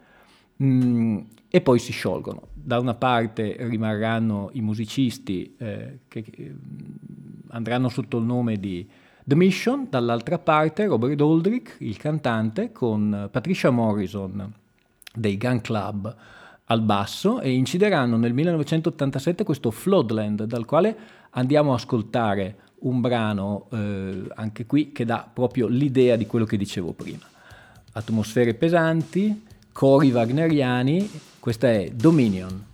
mh, 0.56 0.66
mm, 0.66 1.18
e 1.50 1.60
poi 1.60 1.80
si 1.80 1.90
sciolgono. 1.90 2.42
Da 2.54 2.78
una 2.78 2.94
parte 2.94 3.56
rimarranno 3.58 4.50
i 4.52 4.60
musicisti 4.60 5.56
eh, 5.58 5.98
che, 6.06 6.22
che 6.22 6.54
andranno 7.48 7.88
sotto 7.88 8.18
il 8.18 8.24
nome 8.24 8.56
di 8.56 8.88
The 9.24 9.34
Mission, 9.34 9.88
dall'altra 9.90 10.38
parte 10.38 10.86
Robert 10.86 11.20
Aldrich, 11.20 11.76
il 11.80 11.96
cantante, 11.96 12.70
con 12.70 13.28
Patricia 13.32 13.70
Morrison 13.70 14.52
dei 15.12 15.36
Gun 15.36 15.60
Club 15.60 16.16
al 16.70 16.82
basso 16.82 17.40
e 17.40 17.50
incideranno 17.50 18.16
nel 18.16 18.32
1987 18.32 19.44
questo 19.44 19.70
Floodland 19.70 20.44
dal 20.44 20.64
quale 20.64 20.96
andiamo 21.30 21.72
a 21.72 21.76
ascoltare 21.76 22.56
un 22.80 23.00
brano 23.00 23.66
eh, 23.72 24.22
anche 24.34 24.66
qui 24.66 24.92
che 24.92 25.04
dà 25.04 25.28
proprio 25.30 25.66
l'idea 25.66 26.16
di 26.16 26.26
quello 26.26 26.44
che 26.44 26.56
dicevo 26.56 26.92
prima. 26.92 27.26
Atmosfere 27.92 28.54
pesanti, 28.54 29.44
cori 29.72 30.12
wagneriani, 30.12 31.10
questa 31.40 31.68
è 31.68 31.90
Dominion. 31.92 32.66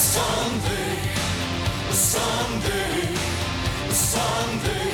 Sunday, 0.00 0.96
Sunday, 1.92 3.14
Sunday. 3.92 4.90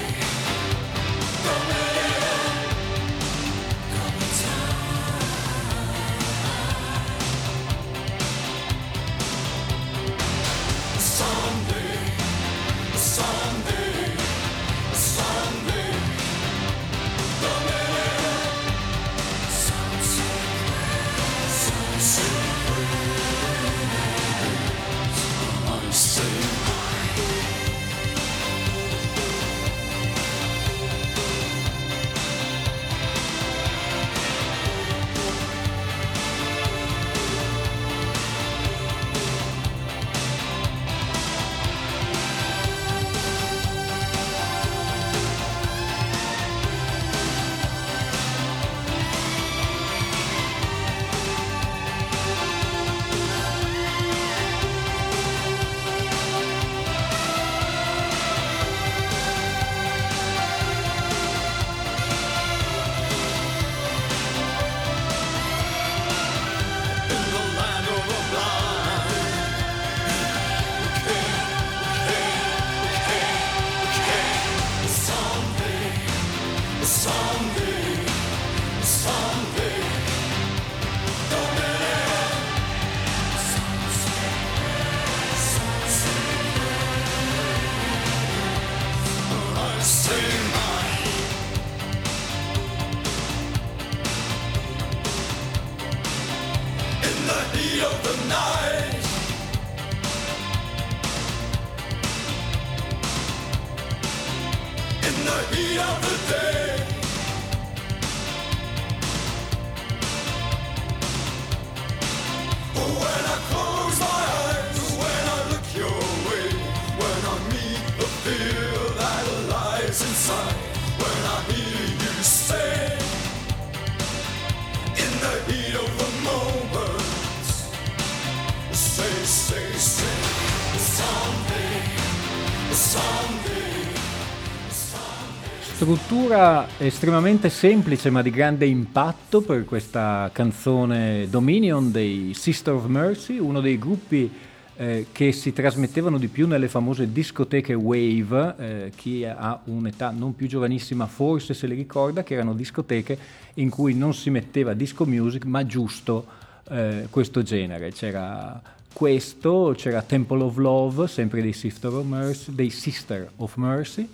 Struttura 135.76 136.66
estremamente 136.78 137.50
semplice 137.50 138.08
ma 138.08 138.22
di 138.22 138.30
grande 138.30 138.64
impatto 138.64 139.42
per 139.42 139.66
questa 139.66 140.30
canzone 140.32 141.28
Dominion 141.28 141.92
dei 141.92 142.32
Sister 142.32 142.72
of 142.72 142.86
Mercy, 142.86 143.36
uno 143.36 143.60
dei 143.60 143.78
gruppi 143.78 144.32
eh, 144.74 145.08
che 145.12 145.32
si 145.32 145.52
trasmettevano 145.52 146.16
di 146.16 146.28
più 146.28 146.46
nelle 146.46 146.68
famose 146.68 147.12
discoteche 147.12 147.74
Wave, 147.74 148.54
eh, 148.56 148.92
chi 148.96 149.26
ha 149.26 149.60
un'età 149.64 150.08
non 150.16 150.34
più 150.34 150.46
giovanissima 150.46 151.06
forse 151.06 151.52
se 151.52 151.66
li 151.66 151.74
ricorda, 151.74 152.22
che 152.22 152.32
erano 152.32 152.54
discoteche 152.54 153.18
in 153.56 153.68
cui 153.68 153.92
non 153.92 154.14
si 154.14 154.30
metteva 154.30 154.72
disco 154.72 155.04
music 155.04 155.44
ma 155.44 155.66
giusto 155.66 156.24
eh, 156.70 157.06
questo 157.10 157.42
genere. 157.42 157.92
C'era 157.92 158.58
questo, 158.94 159.74
c'era 159.76 160.00
Temple 160.00 160.42
of 160.42 160.56
Love, 160.56 161.06
sempre 161.06 161.42
dei 161.42 161.52
Sister 161.52 161.92
of 161.92 162.06
Mercy, 162.06 162.54
dei 162.54 162.70
Sister 162.70 163.30
of 163.36 163.56
Mercy 163.56 164.08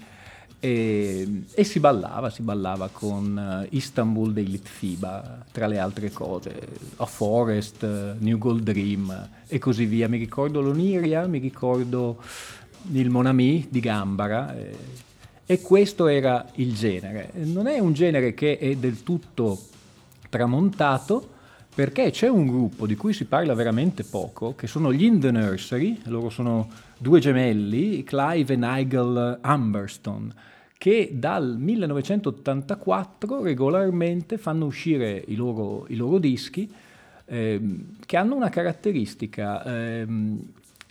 e, 0.65 1.43
e, 1.53 1.65
si 1.65 1.81
ballava, 1.81 2.31
si 2.31 2.43
ballava 2.43 2.89
con 2.93 3.67
uh, 3.67 3.75
Istanbul 3.75 4.33
dei 4.33 4.47
Litfiba, 4.47 5.45
tra 5.51 5.67
le 5.67 5.81
altre 5.81 6.13
cose, 6.13 6.55
A 6.99 7.07
Forest, 7.07 8.15
New 8.21 8.39
Gold 8.39 8.63
Dream 8.63 9.29
e 9.49 9.59
così 9.59 9.87
via. 9.87 10.09
Mi 10.09 10.19
ricordo 10.19 10.61
l'Oniria, 10.61 11.27
mi 11.27 11.41
ricordo 11.41 12.23
il 12.93 13.11
Monami 13.11 13.67
di 13.69 13.81
Gambara 13.81 14.55
eh, 14.57 14.77
e 15.45 15.61
questo 15.61 16.07
era 16.07 16.47
il 16.55 16.77
genere. 16.77 17.33
Non 17.43 17.67
è 17.67 17.81
un 17.81 17.93
genere 17.93 18.33
che 18.33 18.57
è 18.57 18.77
del 18.77 19.03
tutto 19.03 19.61
tramontato 20.29 21.31
perché 21.75 22.13
c'è 22.13 22.29
un 22.29 22.47
gruppo 22.47 22.87
di 22.87 22.95
cui 22.95 23.13
si 23.13 23.25
parla 23.25 23.55
veramente 23.55 24.05
poco, 24.05 24.55
che 24.55 24.69
sono 24.69 24.93
gli 24.93 25.03
In 25.03 25.19
The 25.19 25.33
Nursery, 25.33 26.03
loro 26.05 26.31
sono 26.31 26.69
due 26.99 27.19
gemelli, 27.19 28.05
Clive 28.05 28.53
e 28.53 28.57
Nigel 28.57 29.41
Humberston, 29.43 30.33
che 30.83 31.11
dal 31.13 31.59
1984 31.61 33.41
regolarmente 33.41 34.37
fanno 34.37 34.65
uscire 34.67 35.23
i 35.29 35.37
loro, 35.37 35.85
i 35.91 35.95
loro 35.95 36.19
dischi 36.19 36.69
ehm, 37.25 37.99
che 38.05 38.17
hanno 38.17 38.35
una 38.35 38.49
caratteristica. 38.49 39.65
Ehm, 39.65 40.45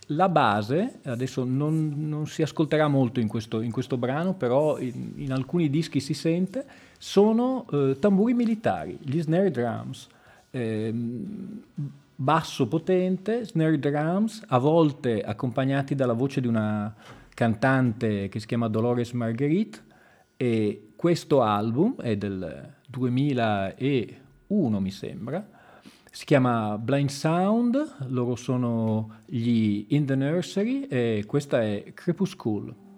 la 0.06 0.30
base, 0.30 1.00
adesso 1.04 1.44
non, 1.44 2.08
non, 2.08 2.26
si 2.26 2.40
ascolterà 2.40 2.88
molto 2.88 3.20
in 3.20 3.28
questo, 3.28 3.60
in 3.60 3.70
questo 3.70 3.98
brano, 3.98 4.32
però 4.32 4.78
in, 4.78 5.12
in, 5.16 5.30
alcuni 5.30 5.68
dischi 5.68 6.00
si 6.00 6.14
sente, 6.14 6.64
sono 6.96 7.66
eh, 7.70 7.98
tamburi 8.00 8.32
militari, 8.32 8.96
gli 8.98 9.20
snare 9.20 9.50
drums. 9.50 10.08
Ehm, 10.52 11.64
basso 12.16 12.66
potente, 12.66 13.44
snare 13.44 13.78
drums, 13.78 14.42
a 14.46 14.56
volte 14.56 15.20
accompagnati 15.20 15.94
dalla 15.94 16.14
voce 16.14 16.40
di 16.40 16.46
una 16.46 17.20
cantante 17.34 18.28
che 18.28 18.40
si 18.40 18.46
chiama 18.46 18.68
Dolores 18.68 19.12
Marguerite 19.12 19.90
e 20.36 20.92
questo 20.96 21.42
album 21.42 22.00
è 22.00 22.16
del 22.16 22.74
2001 22.88 24.80
mi 24.80 24.90
sembra, 24.90 25.48
si 26.10 26.24
chiama 26.24 26.76
Blind 26.78 27.08
Sound, 27.08 27.96
loro 28.08 28.36
sono 28.36 29.20
gli 29.24 29.86
In 29.88 30.04
the 30.04 30.14
Nursery 30.14 30.82
e 30.84 31.24
questa 31.26 31.62
è 31.62 31.92
Crepuscule. 31.94 32.90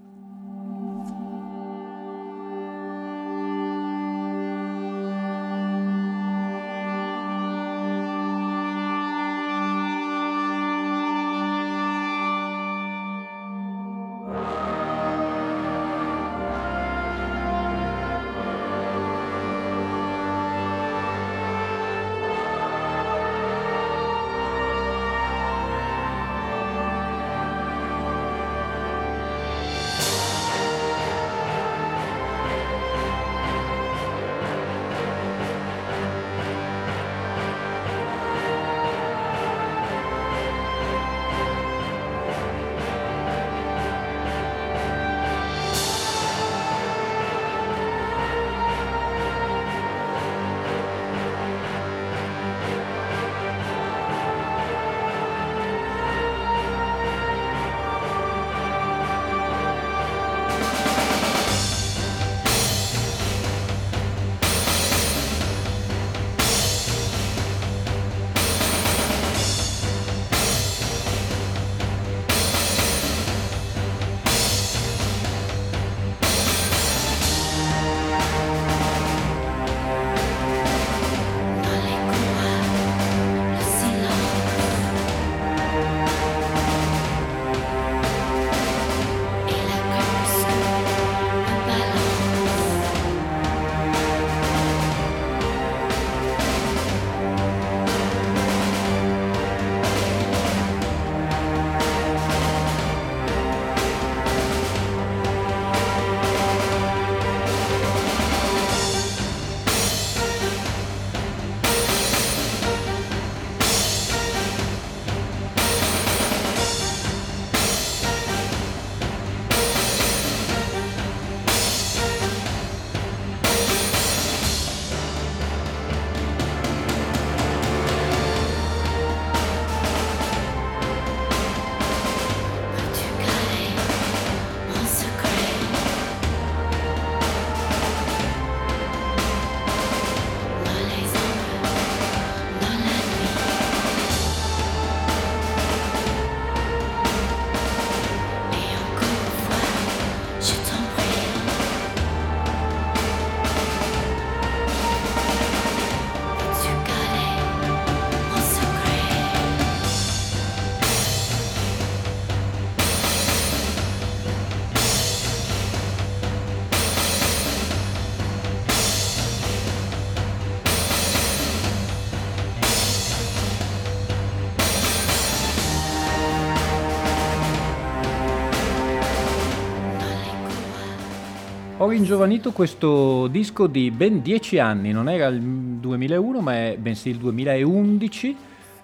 Ringiovanito 181.94 182.50
questo 182.50 183.28
disco 183.28 183.68
di 183.68 183.92
ben 183.92 184.20
dieci 184.20 184.58
anni, 184.58 184.90
non 184.90 185.08
era 185.08 185.28
il 185.28 185.40
2001 185.40 186.40
ma 186.40 186.52
è 186.54 186.76
bensì 186.76 187.10
il 187.10 187.18
2011, 187.18 188.36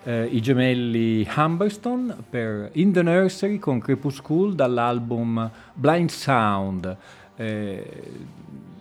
eh, 0.04 0.26
i 0.26 0.40
gemelli 0.40 1.28
Humberston 1.34 2.24
per 2.30 2.70
In 2.74 2.92
the 2.92 3.02
Nursery 3.02 3.58
con 3.58 3.80
Crepuscule 3.80 4.54
dall'album 4.54 5.50
Blind 5.74 6.08
Sound. 6.08 6.96
Eh, 7.34 8.02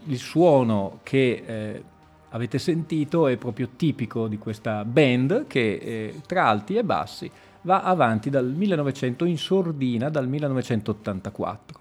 il 0.06 0.18
suono 0.20 1.00
che 1.02 1.44
eh, 1.44 1.84
avete 2.30 2.60
sentito 2.60 3.26
è 3.26 3.36
proprio 3.36 3.70
tipico 3.76 4.28
di 4.28 4.38
questa 4.38 4.86
band 4.86 5.48
che 5.48 5.80
eh, 5.82 6.22
tra 6.28 6.46
alti 6.46 6.76
e 6.76 6.84
bassi 6.84 7.32
va 7.62 7.82
avanti 7.82 8.30
dal 8.30 8.46
1900 8.46 9.26
in 9.26 9.40
sordina 9.40 10.10
dal 10.10 10.28
1984. 10.28 11.79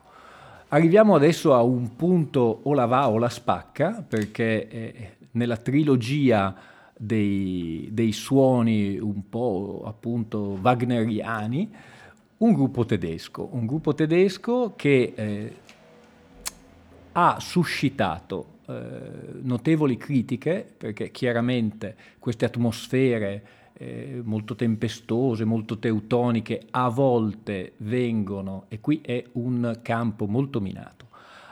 Arriviamo 0.70 1.14
adesso 1.14 1.54
a 1.54 1.62
un 1.62 1.96
punto 1.96 2.60
o 2.64 2.74
la 2.74 2.84
va 2.84 3.08
o 3.08 3.16
la 3.16 3.30
spacca, 3.30 4.04
perché 4.06 4.68
eh, 4.68 5.10
nella 5.30 5.56
trilogia 5.56 6.54
dei, 6.94 7.88
dei, 7.90 8.12
suoni 8.12 8.98
un 8.98 9.30
po' 9.30 9.84
appunto 9.86 10.58
wagneriani, 10.60 11.70
un 12.38 12.52
gruppo 12.52 12.84
tedesco, 12.84 13.48
un 13.52 13.64
gruppo 13.64 13.94
tedesco 13.94 14.74
che 14.76 15.12
eh, 15.14 15.56
ha 17.12 17.38
suscitato 17.40 18.58
eh, 18.66 18.74
notevoli 19.40 19.96
critiche, 19.96 20.70
perché 20.76 21.10
chiaramente 21.10 21.96
queste 22.18 22.44
atmosfere 22.44 23.42
eh, 23.78 24.20
molto 24.24 24.54
tempestose, 24.54 25.44
molto 25.44 25.78
teutoniche, 25.78 26.66
a 26.70 26.88
volte 26.88 27.74
vengono, 27.78 28.64
e 28.68 28.80
qui 28.80 29.00
è 29.00 29.24
un 29.32 29.78
campo 29.82 30.26
molto 30.26 30.60
minato, 30.60 31.06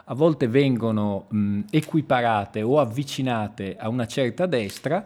a 0.05 0.15
volte 0.15 0.49
vengono 0.49 1.27
mh, 1.31 1.61
equiparate 1.71 2.63
o 2.63 2.81
avvicinate 2.81 3.77
a 3.77 3.89
una 3.89 4.07
certa 4.07 4.47
destra 4.47 5.05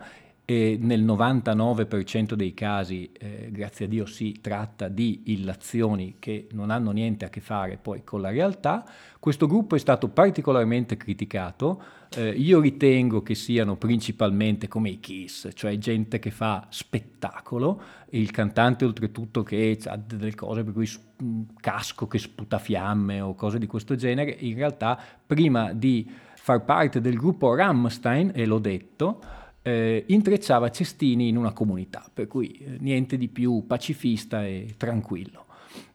e 0.51 0.77
nel 0.81 1.05
99% 1.05 2.33
dei 2.33 2.55
casi, 2.55 3.13
eh, 3.13 3.51
grazie 3.53 3.85
a 3.85 3.89
Dio, 3.89 4.05
si 4.05 4.41
tratta 4.41 4.89
di 4.89 5.23
illazioni 5.27 6.17
che 6.19 6.49
non 6.51 6.71
hanno 6.71 6.91
niente 6.91 7.25
a 7.25 7.29
che 7.29 7.41
fare 7.41 7.79
poi 7.81 8.03
con 8.03 8.21
la 8.21 8.31
realtà. 8.31 8.85
Questo 9.21 9.47
gruppo 9.47 9.77
è 9.77 9.79
stato 9.79 10.09
particolarmente 10.09 10.97
criticato, 10.97 11.81
eh, 12.17 12.31
io 12.31 12.59
ritengo 12.59 13.23
che 13.23 13.37
siano 13.37 13.77
principalmente 13.77 14.67
come 14.67 14.89
i 14.89 14.99
Kiss, 14.99 15.51
cioè 15.55 15.79
gente 15.79 16.19
che 16.19 16.33
fa 16.33 16.67
spettacolo, 16.69 17.81
il 18.09 18.33
cantante 18.33 18.85
oltretutto 18.85 19.45
che 19.45 19.79
ha 19.85 19.97
delle 19.97 20.35
cose 20.35 20.65
per 20.65 20.73
cui 20.73 20.91
un 21.19 21.47
casco 21.61 22.09
che 22.09 22.19
sputa 22.19 22.59
fiamme 22.59 23.21
o 23.21 23.37
cose 23.37 23.61
di 23.61 23.67
questo 23.67 23.95
genere, 23.95 24.35
in 24.41 24.57
realtà 24.57 24.99
prima 25.25 25.73
di 25.73 26.11
far 26.35 26.65
parte 26.65 27.01
del 27.01 27.17
gruppo 27.17 27.55
Rammstein, 27.55 28.33
e 28.35 28.47
l'ho 28.47 28.59
detto, 28.59 29.39
eh, 29.63 30.05
intrecciava 30.09 30.71
cestini 30.71 31.29
in 31.29 31.37
una 31.37 31.53
comunità, 31.53 32.09
per 32.13 32.27
cui 32.27 32.53
eh, 32.53 32.77
niente 32.81 33.17
di 33.17 33.29
più 33.29 33.65
pacifista 33.67 34.45
e 34.45 34.75
tranquillo. 34.77 35.47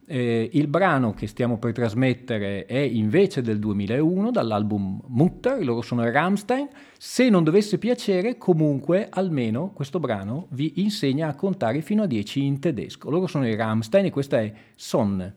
Eh, 0.08 0.50
il 0.52 0.68
brano 0.68 1.14
che 1.14 1.26
stiamo 1.26 1.58
per 1.58 1.72
trasmettere 1.72 2.64
è 2.64 2.78
invece 2.78 3.42
del 3.42 3.58
2001 3.58 4.30
dall'album 4.30 5.00
Mutter, 5.08 5.64
loro 5.64 5.82
sono 5.82 6.08
Rammstein. 6.08 6.68
Se 6.96 7.28
non 7.28 7.42
dovesse 7.42 7.76
piacere, 7.78 8.38
comunque 8.38 9.08
almeno 9.10 9.72
questo 9.72 9.98
brano 9.98 10.46
vi 10.50 10.74
insegna 10.76 11.26
a 11.28 11.34
contare 11.34 11.82
fino 11.82 12.04
a 12.04 12.06
10 12.06 12.44
in 12.44 12.60
tedesco. 12.60 13.10
Loro 13.10 13.26
sono 13.26 13.48
i 13.48 13.56
Rammstein 13.56 14.04
e 14.04 14.10
questa 14.10 14.40
è 14.40 14.52
Sonne. 14.76 15.34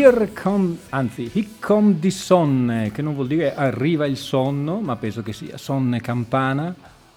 Here 0.00 0.32
come, 0.32 0.76
anzi, 0.90 1.28
hic 1.32 1.58
come 1.58 1.98
di 1.98 2.12
sonne, 2.12 2.92
che 2.92 3.02
non 3.02 3.14
vuol 3.14 3.26
dire 3.26 3.52
arriva 3.52 4.06
il 4.06 4.16
sonno, 4.16 4.78
ma 4.78 4.94
penso 4.94 5.24
che 5.24 5.32
sia 5.32 5.58
sonne 5.58 6.00
campana, 6.00 6.72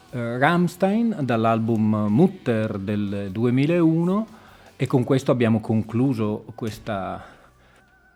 eh, 0.09 0.39
Rammstein 0.39 1.17
dall'album 1.21 2.07
Mutter 2.09 2.79
del 2.79 3.29
2001 3.31 4.27
e 4.75 4.87
con 4.87 5.03
questo 5.03 5.29
abbiamo 5.29 5.61
concluso 5.61 6.43
questa 6.55 7.23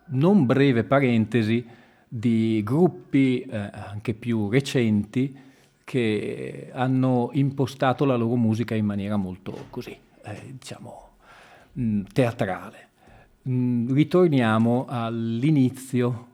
non 0.06 0.48
breve 0.48 0.84
parentesi 0.84 1.64
di 2.08 2.64
gruppi 2.64 3.42
eh, 3.42 3.70
anche 3.72 4.16
più 4.16 4.50
recenti 4.50 5.38
che 5.84 6.72
hanno 6.74 7.30
impostato 7.34 8.04
la 8.04 8.16
loro 8.16 8.36
musica 8.36 8.74
in 8.74 8.88
maniera 8.88 9.16
molto 9.16 9.68
così, 9.70 9.96
eh, 10.24 10.56
diciamo, 10.58 11.10
mh, 11.74 11.84
mm, 11.84 12.02
teatrale. 12.12 12.85
Mm, 13.48 13.94
ritorniamo 13.94 14.86
all'inizio, 14.88 16.30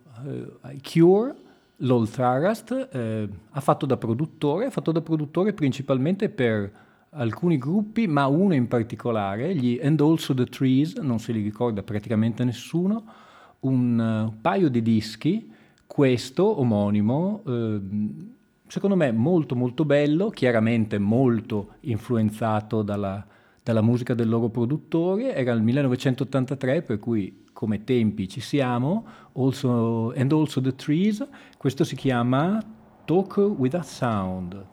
ai 0.62 0.80
Cure, 0.82 1.36
Lol 1.78 2.10
Tharast 2.10 2.90
eh, 2.92 3.28
ha 3.50 3.60
fatto 3.60 3.86
da 3.86 3.98
produttore, 3.98 4.68
ha 4.68 4.70
fatto 4.70 4.94
da 4.94 5.02
produttore 5.02 5.52
principalmente 5.52 6.30
per 6.30 6.72
alcuni 7.10 7.58
gruppi, 7.58 8.08
ma 8.08 8.28
uno 8.28 8.54
in 8.54 8.68
particolare, 8.68 9.54
gli 9.56 9.78
And 9.82 10.00
Also 10.00 10.34
the 10.34 10.46
Trees, 10.46 10.96
non 10.96 11.20
se 11.20 11.34
li 11.34 11.42
ricorda 11.42 11.84
praticamente 11.84 12.46
nessuno, 12.46 13.04
un 13.62 14.30
uh, 14.30 14.40
paio 14.40 14.70
di 14.70 14.82
dischi, 14.82 15.52
questo 15.86 16.60
omonimo, 16.62 17.42
eh, 17.46 17.80
secondo 18.68 18.96
me 18.96 19.12
molto 19.12 19.56
molto 19.56 19.84
bello, 19.84 20.30
chiaramente 20.30 20.98
molto 20.98 21.74
influenzato 21.82 22.82
dalla 22.82 23.26
dalla 23.64 23.82
musica 23.82 24.14
del 24.14 24.30
loro 24.30 24.50
produttore, 24.50 25.36
era 25.36 25.52
il 25.52 25.62
1983, 25.62 26.82
per 26.82 27.00
cui 27.00 27.46
come 27.54 27.84
tempi 27.84 28.28
ci 28.28 28.40
siamo, 28.40 29.06
also, 29.34 30.12
and 30.16 30.32
also 30.32 30.62
the 30.62 30.74
trees, 30.76 31.26
questo 31.58 31.84
si 31.84 31.96
chiama 31.96 32.60
Talk 33.06 33.38
with 33.38 33.76
a 33.76 33.84
Sound. 33.84 34.71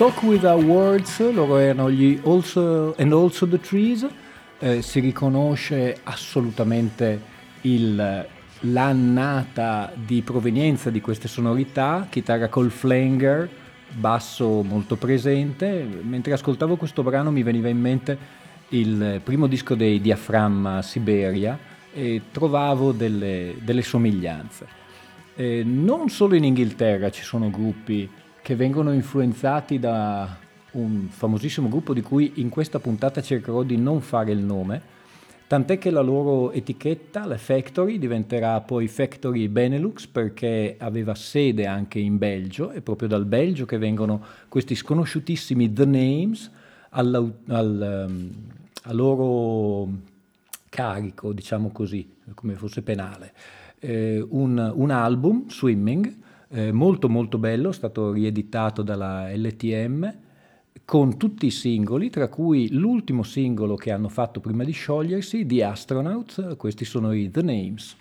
Talk 0.00 0.22
with 0.22 0.44
Our 0.44 0.64
Words, 0.64 1.30
loro 1.30 1.58
erano 1.58 1.90
gli 1.90 2.18
also, 2.24 2.94
And 2.96 3.12
Also 3.12 3.46
the 3.46 3.60
Trees, 3.60 4.08
eh, 4.58 4.80
si 4.80 4.98
riconosce 4.98 5.98
assolutamente 6.04 7.20
il, 7.60 8.26
l'annata 8.60 9.92
di 9.94 10.22
provenienza 10.22 10.88
di 10.88 11.02
queste 11.02 11.28
sonorità, 11.28 12.06
chitarra 12.08 12.48
col 12.48 12.70
flanger, 12.70 13.46
basso 13.90 14.62
molto 14.62 14.96
presente. 14.96 15.86
Mentre 16.00 16.32
ascoltavo 16.32 16.76
questo 16.76 17.02
brano 17.02 17.30
mi 17.30 17.42
veniva 17.42 17.68
in 17.68 17.78
mente 17.78 18.18
il 18.68 19.20
primo 19.22 19.46
disco 19.48 19.74
dei 19.74 20.00
Diaframma 20.00 20.80
Siberia 20.80 21.58
e 21.92 22.22
trovavo 22.32 22.92
delle, 22.92 23.56
delle 23.60 23.82
somiglianze. 23.82 24.66
Eh, 25.36 25.62
non 25.62 26.08
solo 26.08 26.36
in 26.36 26.44
Inghilterra 26.44 27.10
ci 27.10 27.22
sono 27.22 27.50
gruppi 27.50 28.08
che 28.50 28.56
vengono 28.56 28.92
influenzati 28.92 29.78
da 29.78 30.36
un 30.72 31.06
famosissimo 31.08 31.68
gruppo 31.68 31.94
di 31.94 32.00
cui 32.00 32.32
in 32.40 32.48
questa 32.48 32.80
puntata 32.80 33.22
cercherò 33.22 33.62
di 33.62 33.76
non 33.76 34.00
fare 34.00 34.32
il 34.32 34.40
nome, 34.40 34.82
tant'è 35.46 35.78
che 35.78 35.90
la 35.90 36.00
loro 36.00 36.50
etichetta, 36.50 37.26
la 37.26 37.38
Factory, 37.38 37.96
diventerà 37.96 38.60
poi 38.60 38.88
Factory 38.88 39.46
Benelux 39.46 40.08
perché 40.08 40.74
aveva 40.80 41.14
sede 41.14 41.66
anche 41.66 42.00
in 42.00 42.18
Belgio, 42.18 42.70
è 42.70 42.80
proprio 42.80 43.06
dal 43.06 43.24
Belgio 43.24 43.66
che 43.66 43.78
vengono 43.78 44.20
questi 44.48 44.74
sconosciutissimi 44.74 45.72
The 45.72 45.84
Names 45.84 46.50
al, 46.88 47.32
al, 47.46 48.06
um, 48.08 48.30
al 48.82 48.96
loro 48.96 49.88
carico, 50.68 51.32
diciamo 51.32 51.70
così, 51.70 52.16
come 52.34 52.54
fosse 52.54 52.82
penale. 52.82 53.32
Eh, 53.78 54.26
un, 54.28 54.72
un, 54.74 54.90
album, 54.90 55.48
Swimming, 55.48 56.18
eh, 56.50 56.72
molto 56.72 57.08
molto 57.08 57.38
bello, 57.38 57.72
stato 57.72 58.12
rieditato 58.12 58.82
dalla 58.82 59.34
LTM, 59.34 60.14
con 60.84 61.16
tutti 61.16 61.46
i 61.46 61.50
singoli, 61.50 62.10
tra 62.10 62.28
cui 62.28 62.72
l'ultimo 62.72 63.22
singolo 63.22 63.76
che 63.76 63.92
hanno 63.92 64.08
fatto 64.08 64.40
prima 64.40 64.64
di 64.64 64.72
sciogliersi, 64.72 65.46
The 65.46 65.64
Astronauts, 65.64 66.54
questi 66.56 66.84
sono 66.84 67.12
i 67.12 67.30
The 67.30 67.42
Names. 67.42 67.96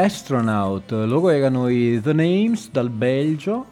Astronaut, 0.00 0.92
loro 0.92 1.28
erano 1.28 1.66
i 1.66 2.00
The 2.00 2.12
Names 2.12 2.70
dal 2.70 2.88
Belgio, 2.88 3.66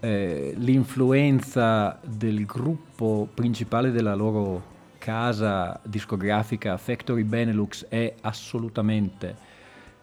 eh, 0.00 0.52
l'influenza 0.56 1.96
del 2.04 2.44
gruppo 2.44 3.28
principale 3.32 3.92
della 3.92 4.16
loro 4.16 4.60
casa 4.98 5.78
discografica 5.84 6.76
Factory 6.76 7.22
Benelux 7.22 7.86
è 7.86 8.14
assolutamente 8.22 9.36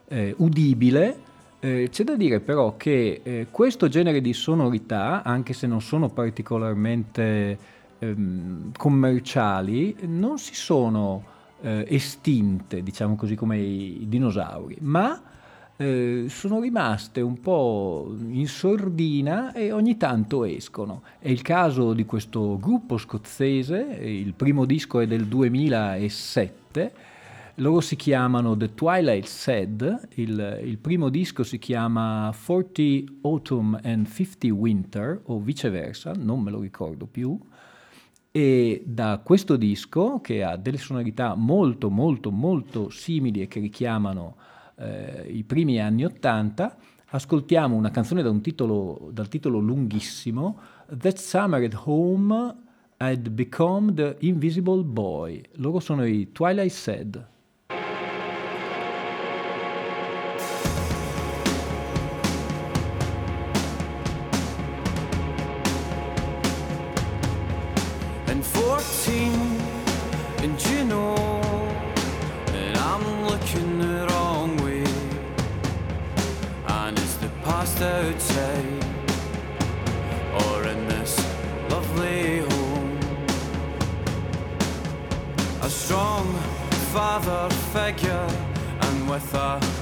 eh, 0.07 0.34
udibile. 0.38 1.20
Eh, 1.59 1.89
c'è 1.91 2.05
da 2.05 2.15
dire 2.15 2.39
però 2.39 2.78
che 2.78 3.20
eh, 3.22 3.47
questo 3.51 3.89
genere 3.89 4.22
di 4.22 4.32
sonorità, 4.32 5.22
anche 5.22 5.51
se 5.51 5.68
non 5.68 5.82
sono 5.82 6.07
particolarmente 6.07 7.57
ehm, 7.99 8.72
commerciali, 8.72 9.97
non 10.03 10.38
si 10.38 10.55
sono 10.55 11.26
eh, 11.59 11.86
estinte, 11.89 12.82
diciamo 12.84 13.18
così 13.18 13.36
come 13.36 13.57
i, 13.57 14.05
dinosauri, 14.07 14.78
ma 14.80 15.22
eh, 15.78 16.25
sono 16.28 16.59
rimaste 16.59 17.21
un 17.21 17.39
po' 17.39 18.13
in 18.30 18.47
sordina 18.47 19.53
e 19.53 19.71
ogni 19.71 19.95
tanto 19.95 20.43
escono. 20.43 21.03
È 21.19 21.30
il 21.30 21.41
caso 21.43 21.93
di 21.93 22.05
questo 22.05 22.57
gruppo 22.57 22.97
scozzese, 22.97 23.78
il 24.01 24.34
primo 24.34 24.65
disco 24.65 24.99
è 24.99 25.07
del 25.07 25.28
2007, 25.28 26.93
loro 27.55 27.80
si 27.80 27.95
chiamano 27.95 28.57
The 28.57 28.73
Twilight 28.73 29.25
Sad, 29.25 30.09
il, 30.15 30.59
il 30.63 30.78
primo 30.78 31.09
disco 31.09 31.43
si 31.43 31.59
chiama 31.59 32.34
40 32.45 33.13
Autumn 33.21 33.80
and 33.84 34.07
50 34.07 34.47
Winter, 34.53 35.21
o 35.25 35.39
viceversa, 35.39 36.13
non 36.15 36.41
me 36.41 36.51
lo 36.51 36.59
ricordo 36.59 37.05
più, 37.05 37.38
e 38.32 38.84
da 38.86 39.21
questo 39.23 39.55
disco, 39.55 40.21
che 40.21 40.43
ha 40.43 40.55
delle 40.57 40.78
sonorità 40.78 41.34
molto 41.36 41.89
molto 41.89 42.30
molto 42.30 42.89
simili 42.89 43.41
e 43.41 43.47
che 43.47 43.59
richiamano 43.59 44.36
eh, 44.78 45.28
i 45.30 45.43
primi 45.43 45.80
anni 45.80 46.05
Ottanta, 46.05 46.78
ascoltiamo 47.09 47.75
una 47.75 47.91
canzone 47.91 48.21
da 48.21 48.30
un 48.30 48.41
titolo, 48.41 49.09
dal 49.11 49.28
titolo 49.28 49.59
lunghissimo, 49.59 50.59
That 50.97 51.17
Summer 51.17 51.63
at 51.63 51.82
Home 51.86 52.55
I'd 52.99 53.30
Become 53.30 53.93
the 53.93 54.15
Invisible 54.19 54.84
Boy. 54.84 55.43
Loro 55.55 55.80
sono 55.80 56.05
i 56.05 56.32
Twilight 56.32 56.71
Sad. 56.71 57.28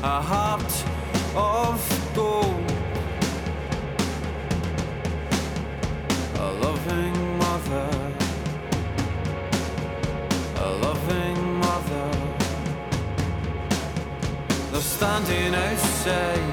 a 0.06 0.22
heart 0.22 0.74
of 1.36 1.82
gold. 2.14 2.72
A 6.38 6.52
loving 6.66 7.18
mother, 7.40 7.90
a 10.58 10.70
loving 10.86 11.40
mother. 11.66 12.10
They're 14.72 14.90
standing 14.98 15.56
outside, 15.56 16.52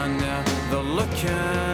and 0.00 0.20
they're 0.70 0.82
looking. 0.82 1.69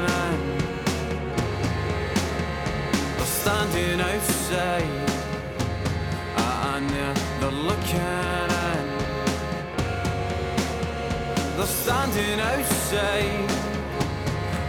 standing 11.66 12.38
outside. 12.38 13.50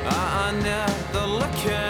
I, 0.06 0.50
I 0.50 0.60
never 0.64 1.28
look 1.28 1.66
at 1.66 1.87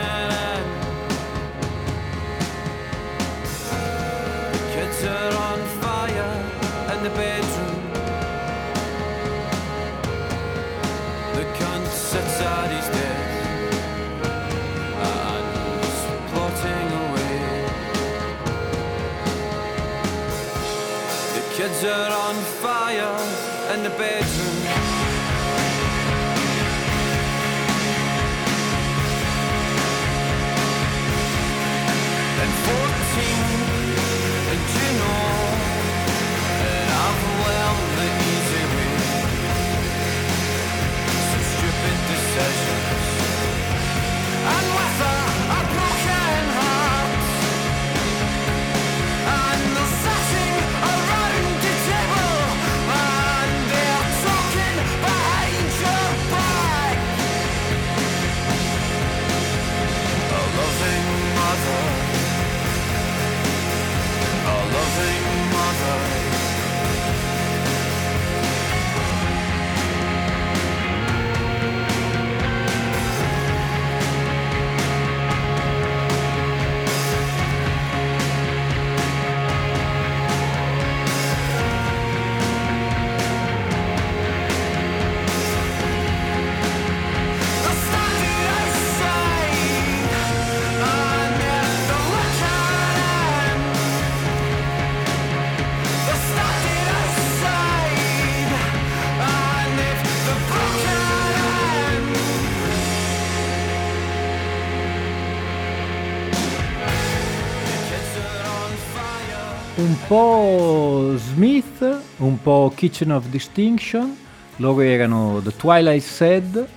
po' 110.08 111.14
Smith, 111.18 112.02
un 112.18 112.42
po' 112.42 112.72
Kitchen 112.74 113.12
of 113.12 113.28
Distinction, 113.28 114.16
loro 114.56 114.82
erano 114.82 115.40
The 115.44 115.56
Twilight 115.56 116.02
Sad, 116.02 116.68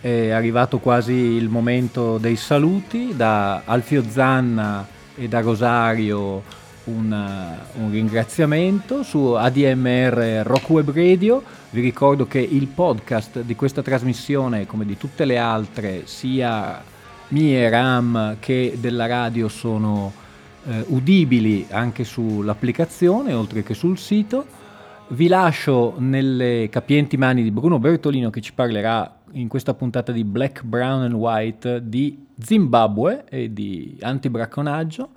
è 0.00 0.30
arrivato 0.30 0.78
quasi 0.78 1.12
il 1.12 1.50
momento 1.50 2.16
dei 2.16 2.36
saluti, 2.36 3.12
da 3.14 3.62
Alfio 3.64 4.02
Zanna 4.08 4.86
e 5.14 5.28
da 5.28 5.40
Rosario 5.40 6.42
un, 6.84 7.56
un 7.74 7.90
ringraziamento. 7.90 9.02
Su 9.02 9.32
ADMR 9.32 10.42
Rock 10.44 10.70
Web 10.70 10.92
Radio, 10.92 11.42
vi 11.70 11.82
ricordo 11.82 12.26
che 12.26 12.38
il 12.38 12.68
podcast 12.68 13.40
di 13.40 13.54
questa 13.54 13.82
trasmissione 13.82 14.64
come 14.64 14.86
di 14.86 14.96
tutte 14.96 15.26
le 15.26 15.36
altre 15.36 16.06
sia 16.06 16.82
mie 17.28 17.68
RAM 17.68 18.36
che 18.40 18.76
della 18.78 19.06
radio 19.06 19.48
sono 19.48 20.24
eh, 20.68 20.84
udibili 20.88 21.66
anche 21.70 22.04
sull'applicazione 22.04 23.32
oltre 23.32 23.62
che 23.62 23.74
sul 23.74 23.98
sito. 23.98 24.64
Vi 25.08 25.28
lascio 25.28 25.94
nelle 25.98 26.68
capienti 26.68 27.16
mani 27.16 27.42
di 27.42 27.52
Bruno 27.52 27.78
Bertolino 27.78 28.30
che 28.30 28.40
ci 28.40 28.52
parlerà 28.52 29.20
in 29.32 29.46
questa 29.46 29.74
puntata 29.74 30.10
di 30.10 30.24
Black, 30.24 30.64
Brown 30.64 31.02
and 31.02 31.12
White 31.12 31.88
di 31.88 32.26
Zimbabwe 32.38 33.24
e 33.28 33.52
di 33.52 33.96
antibracconaggio. 34.00 35.10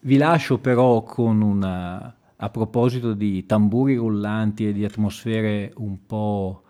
Vi 0.00 0.16
lascio 0.16 0.58
però 0.58 1.02
con 1.02 1.42
una, 1.42 2.14
a 2.36 2.48
proposito 2.48 3.12
di 3.12 3.44
tamburi 3.44 3.96
rullanti 3.96 4.68
e 4.68 4.72
di 4.72 4.84
atmosfere 4.84 5.72
un 5.76 6.06
po' 6.06 6.62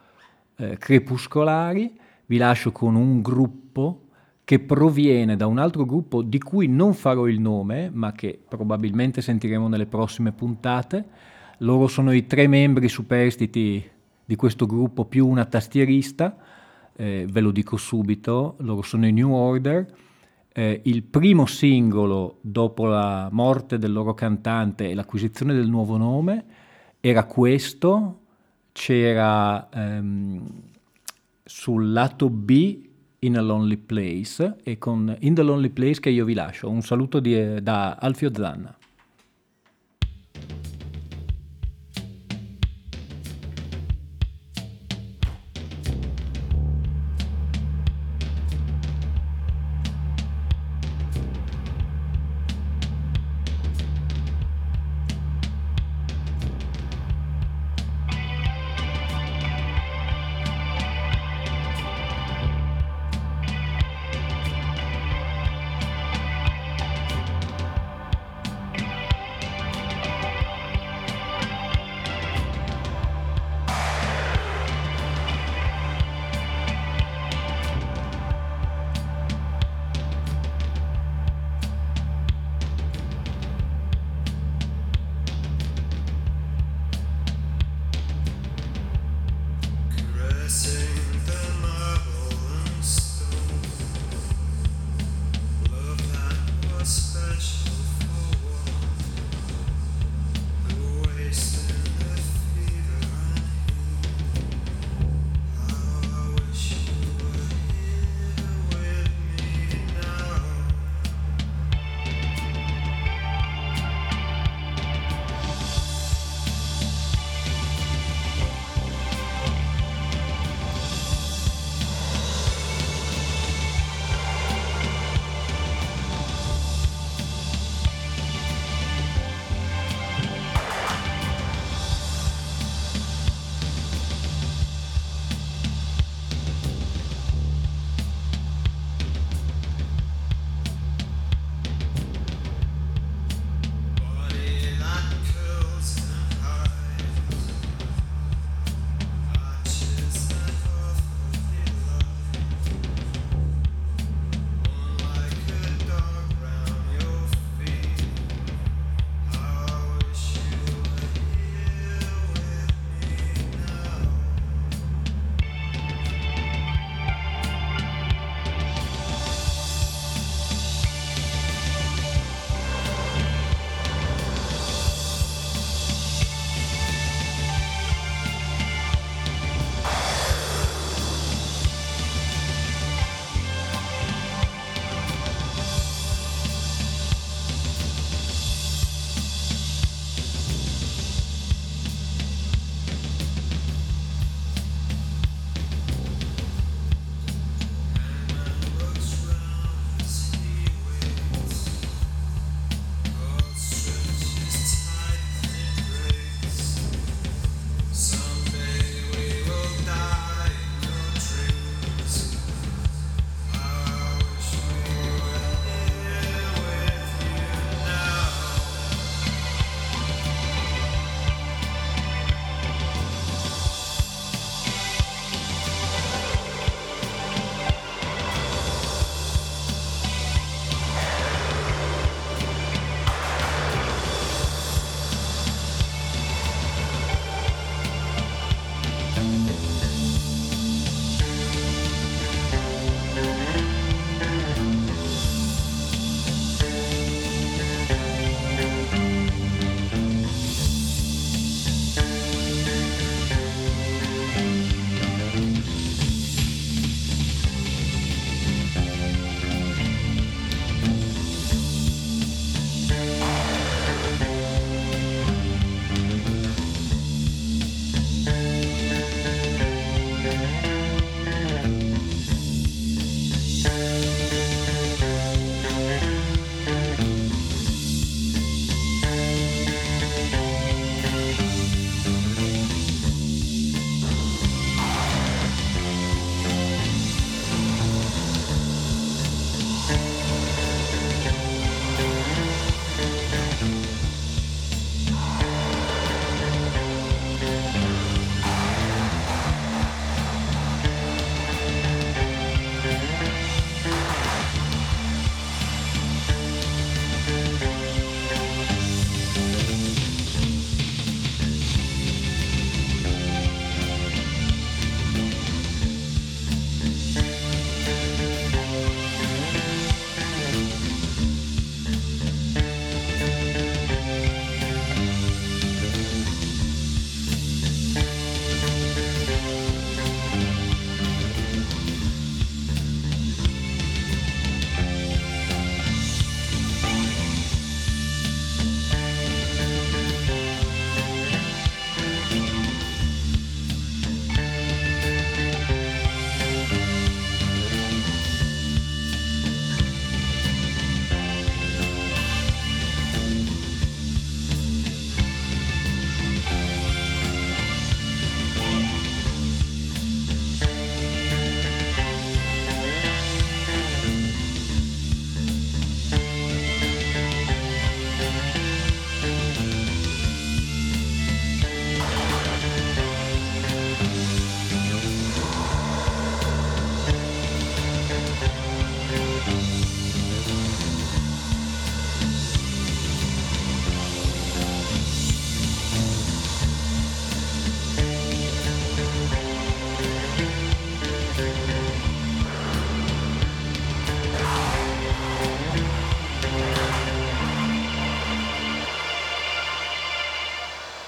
eh, 0.56 0.76
crepuscolari, 0.76 1.96
vi 2.26 2.36
lascio 2.36 2.72
con 2.72 2.96
un 2.96 3.22
gruppo 3.22 4.08
che 4.50 4.58
proviene 4.58 5.36
da 5.36 5.46
un 5.46 5.58
altro 5.58 5.84
gruppo 5.84 6.22
di 6.22 6.40
cui 6.40 6.66
non 6.66 6.92
farò 6.92 7.28
il 7.28 7.38
nome, 7.38 7.88
ma 7.88 8.10
che 8.10 8.36
probabilmente 8.48 9.20
sentiremo 9.20 9.68
nelle 9.68 9.86
prossime 9.86 10.32
puntate. 10.32 11.04
Loro 11.58 11.86
sono 11.86 12.10
i 12.10 12.26
tre 12.26 12.48
membri 12.48 12.88
superstiti 12.88 13.88
di 14.24 14.34
questo 14.34 14.66
gruppo 14.66 15.04
più 15.04 15.28
una 15.28 15.44
tastierista, 15.44 16.36
eh, 16.96 17.28
ve 17.30 17.40
lo 17.40 17.52
dico 17.52 17.76
subito, 17.76 18.56
loro 18.58 18.82
sono 18.82 19.06
i 19.06 19.12
New 19.12 19.30
Order. 19.30 19.86
Eh, 20.52 20.80
il 20.82 21.04
primo 21.04 21.46
singolo 21.46 22.38
dopo 22.40 22.86
la 22.86 23.28
morte 23.30 23.78
del 23.78 23.92
loro 23.92 24.14
cantante 24.14 24.90
e 24.90 24.94
l'acquisizione 24.94 25.54
del 25.54 25.68
nuovo 25.68 25.96
nome 25.96 26.44
era 26.98 27.22
questo, 27.22 28.18
c'era 28.72 29.68
ehm, 29.70 30.44
sul 31.44 31.92
lato 31.92 32.28
B 32.28 32.88
In 33.22 33.36
a 33.36 33.42
Lonely 33.42 33.76
Place 33.76 34.56
e 34.62 34.78
con 34.78 35.14
In 35.20 35.34
the 35.34 35.42
Lonely 35.42 35.68
Place 35.68 36.00
che 36.00 36.08
io 36.08 36.24
vi 36.24 36.32
lascio. 36.32 36.70
Un 36.70 36.80
saluto 36.80 37.20
di, 37.20 37.62
da 37.62 37.96
Alfio 37.96 38.30
Zanna. 38.32 38.79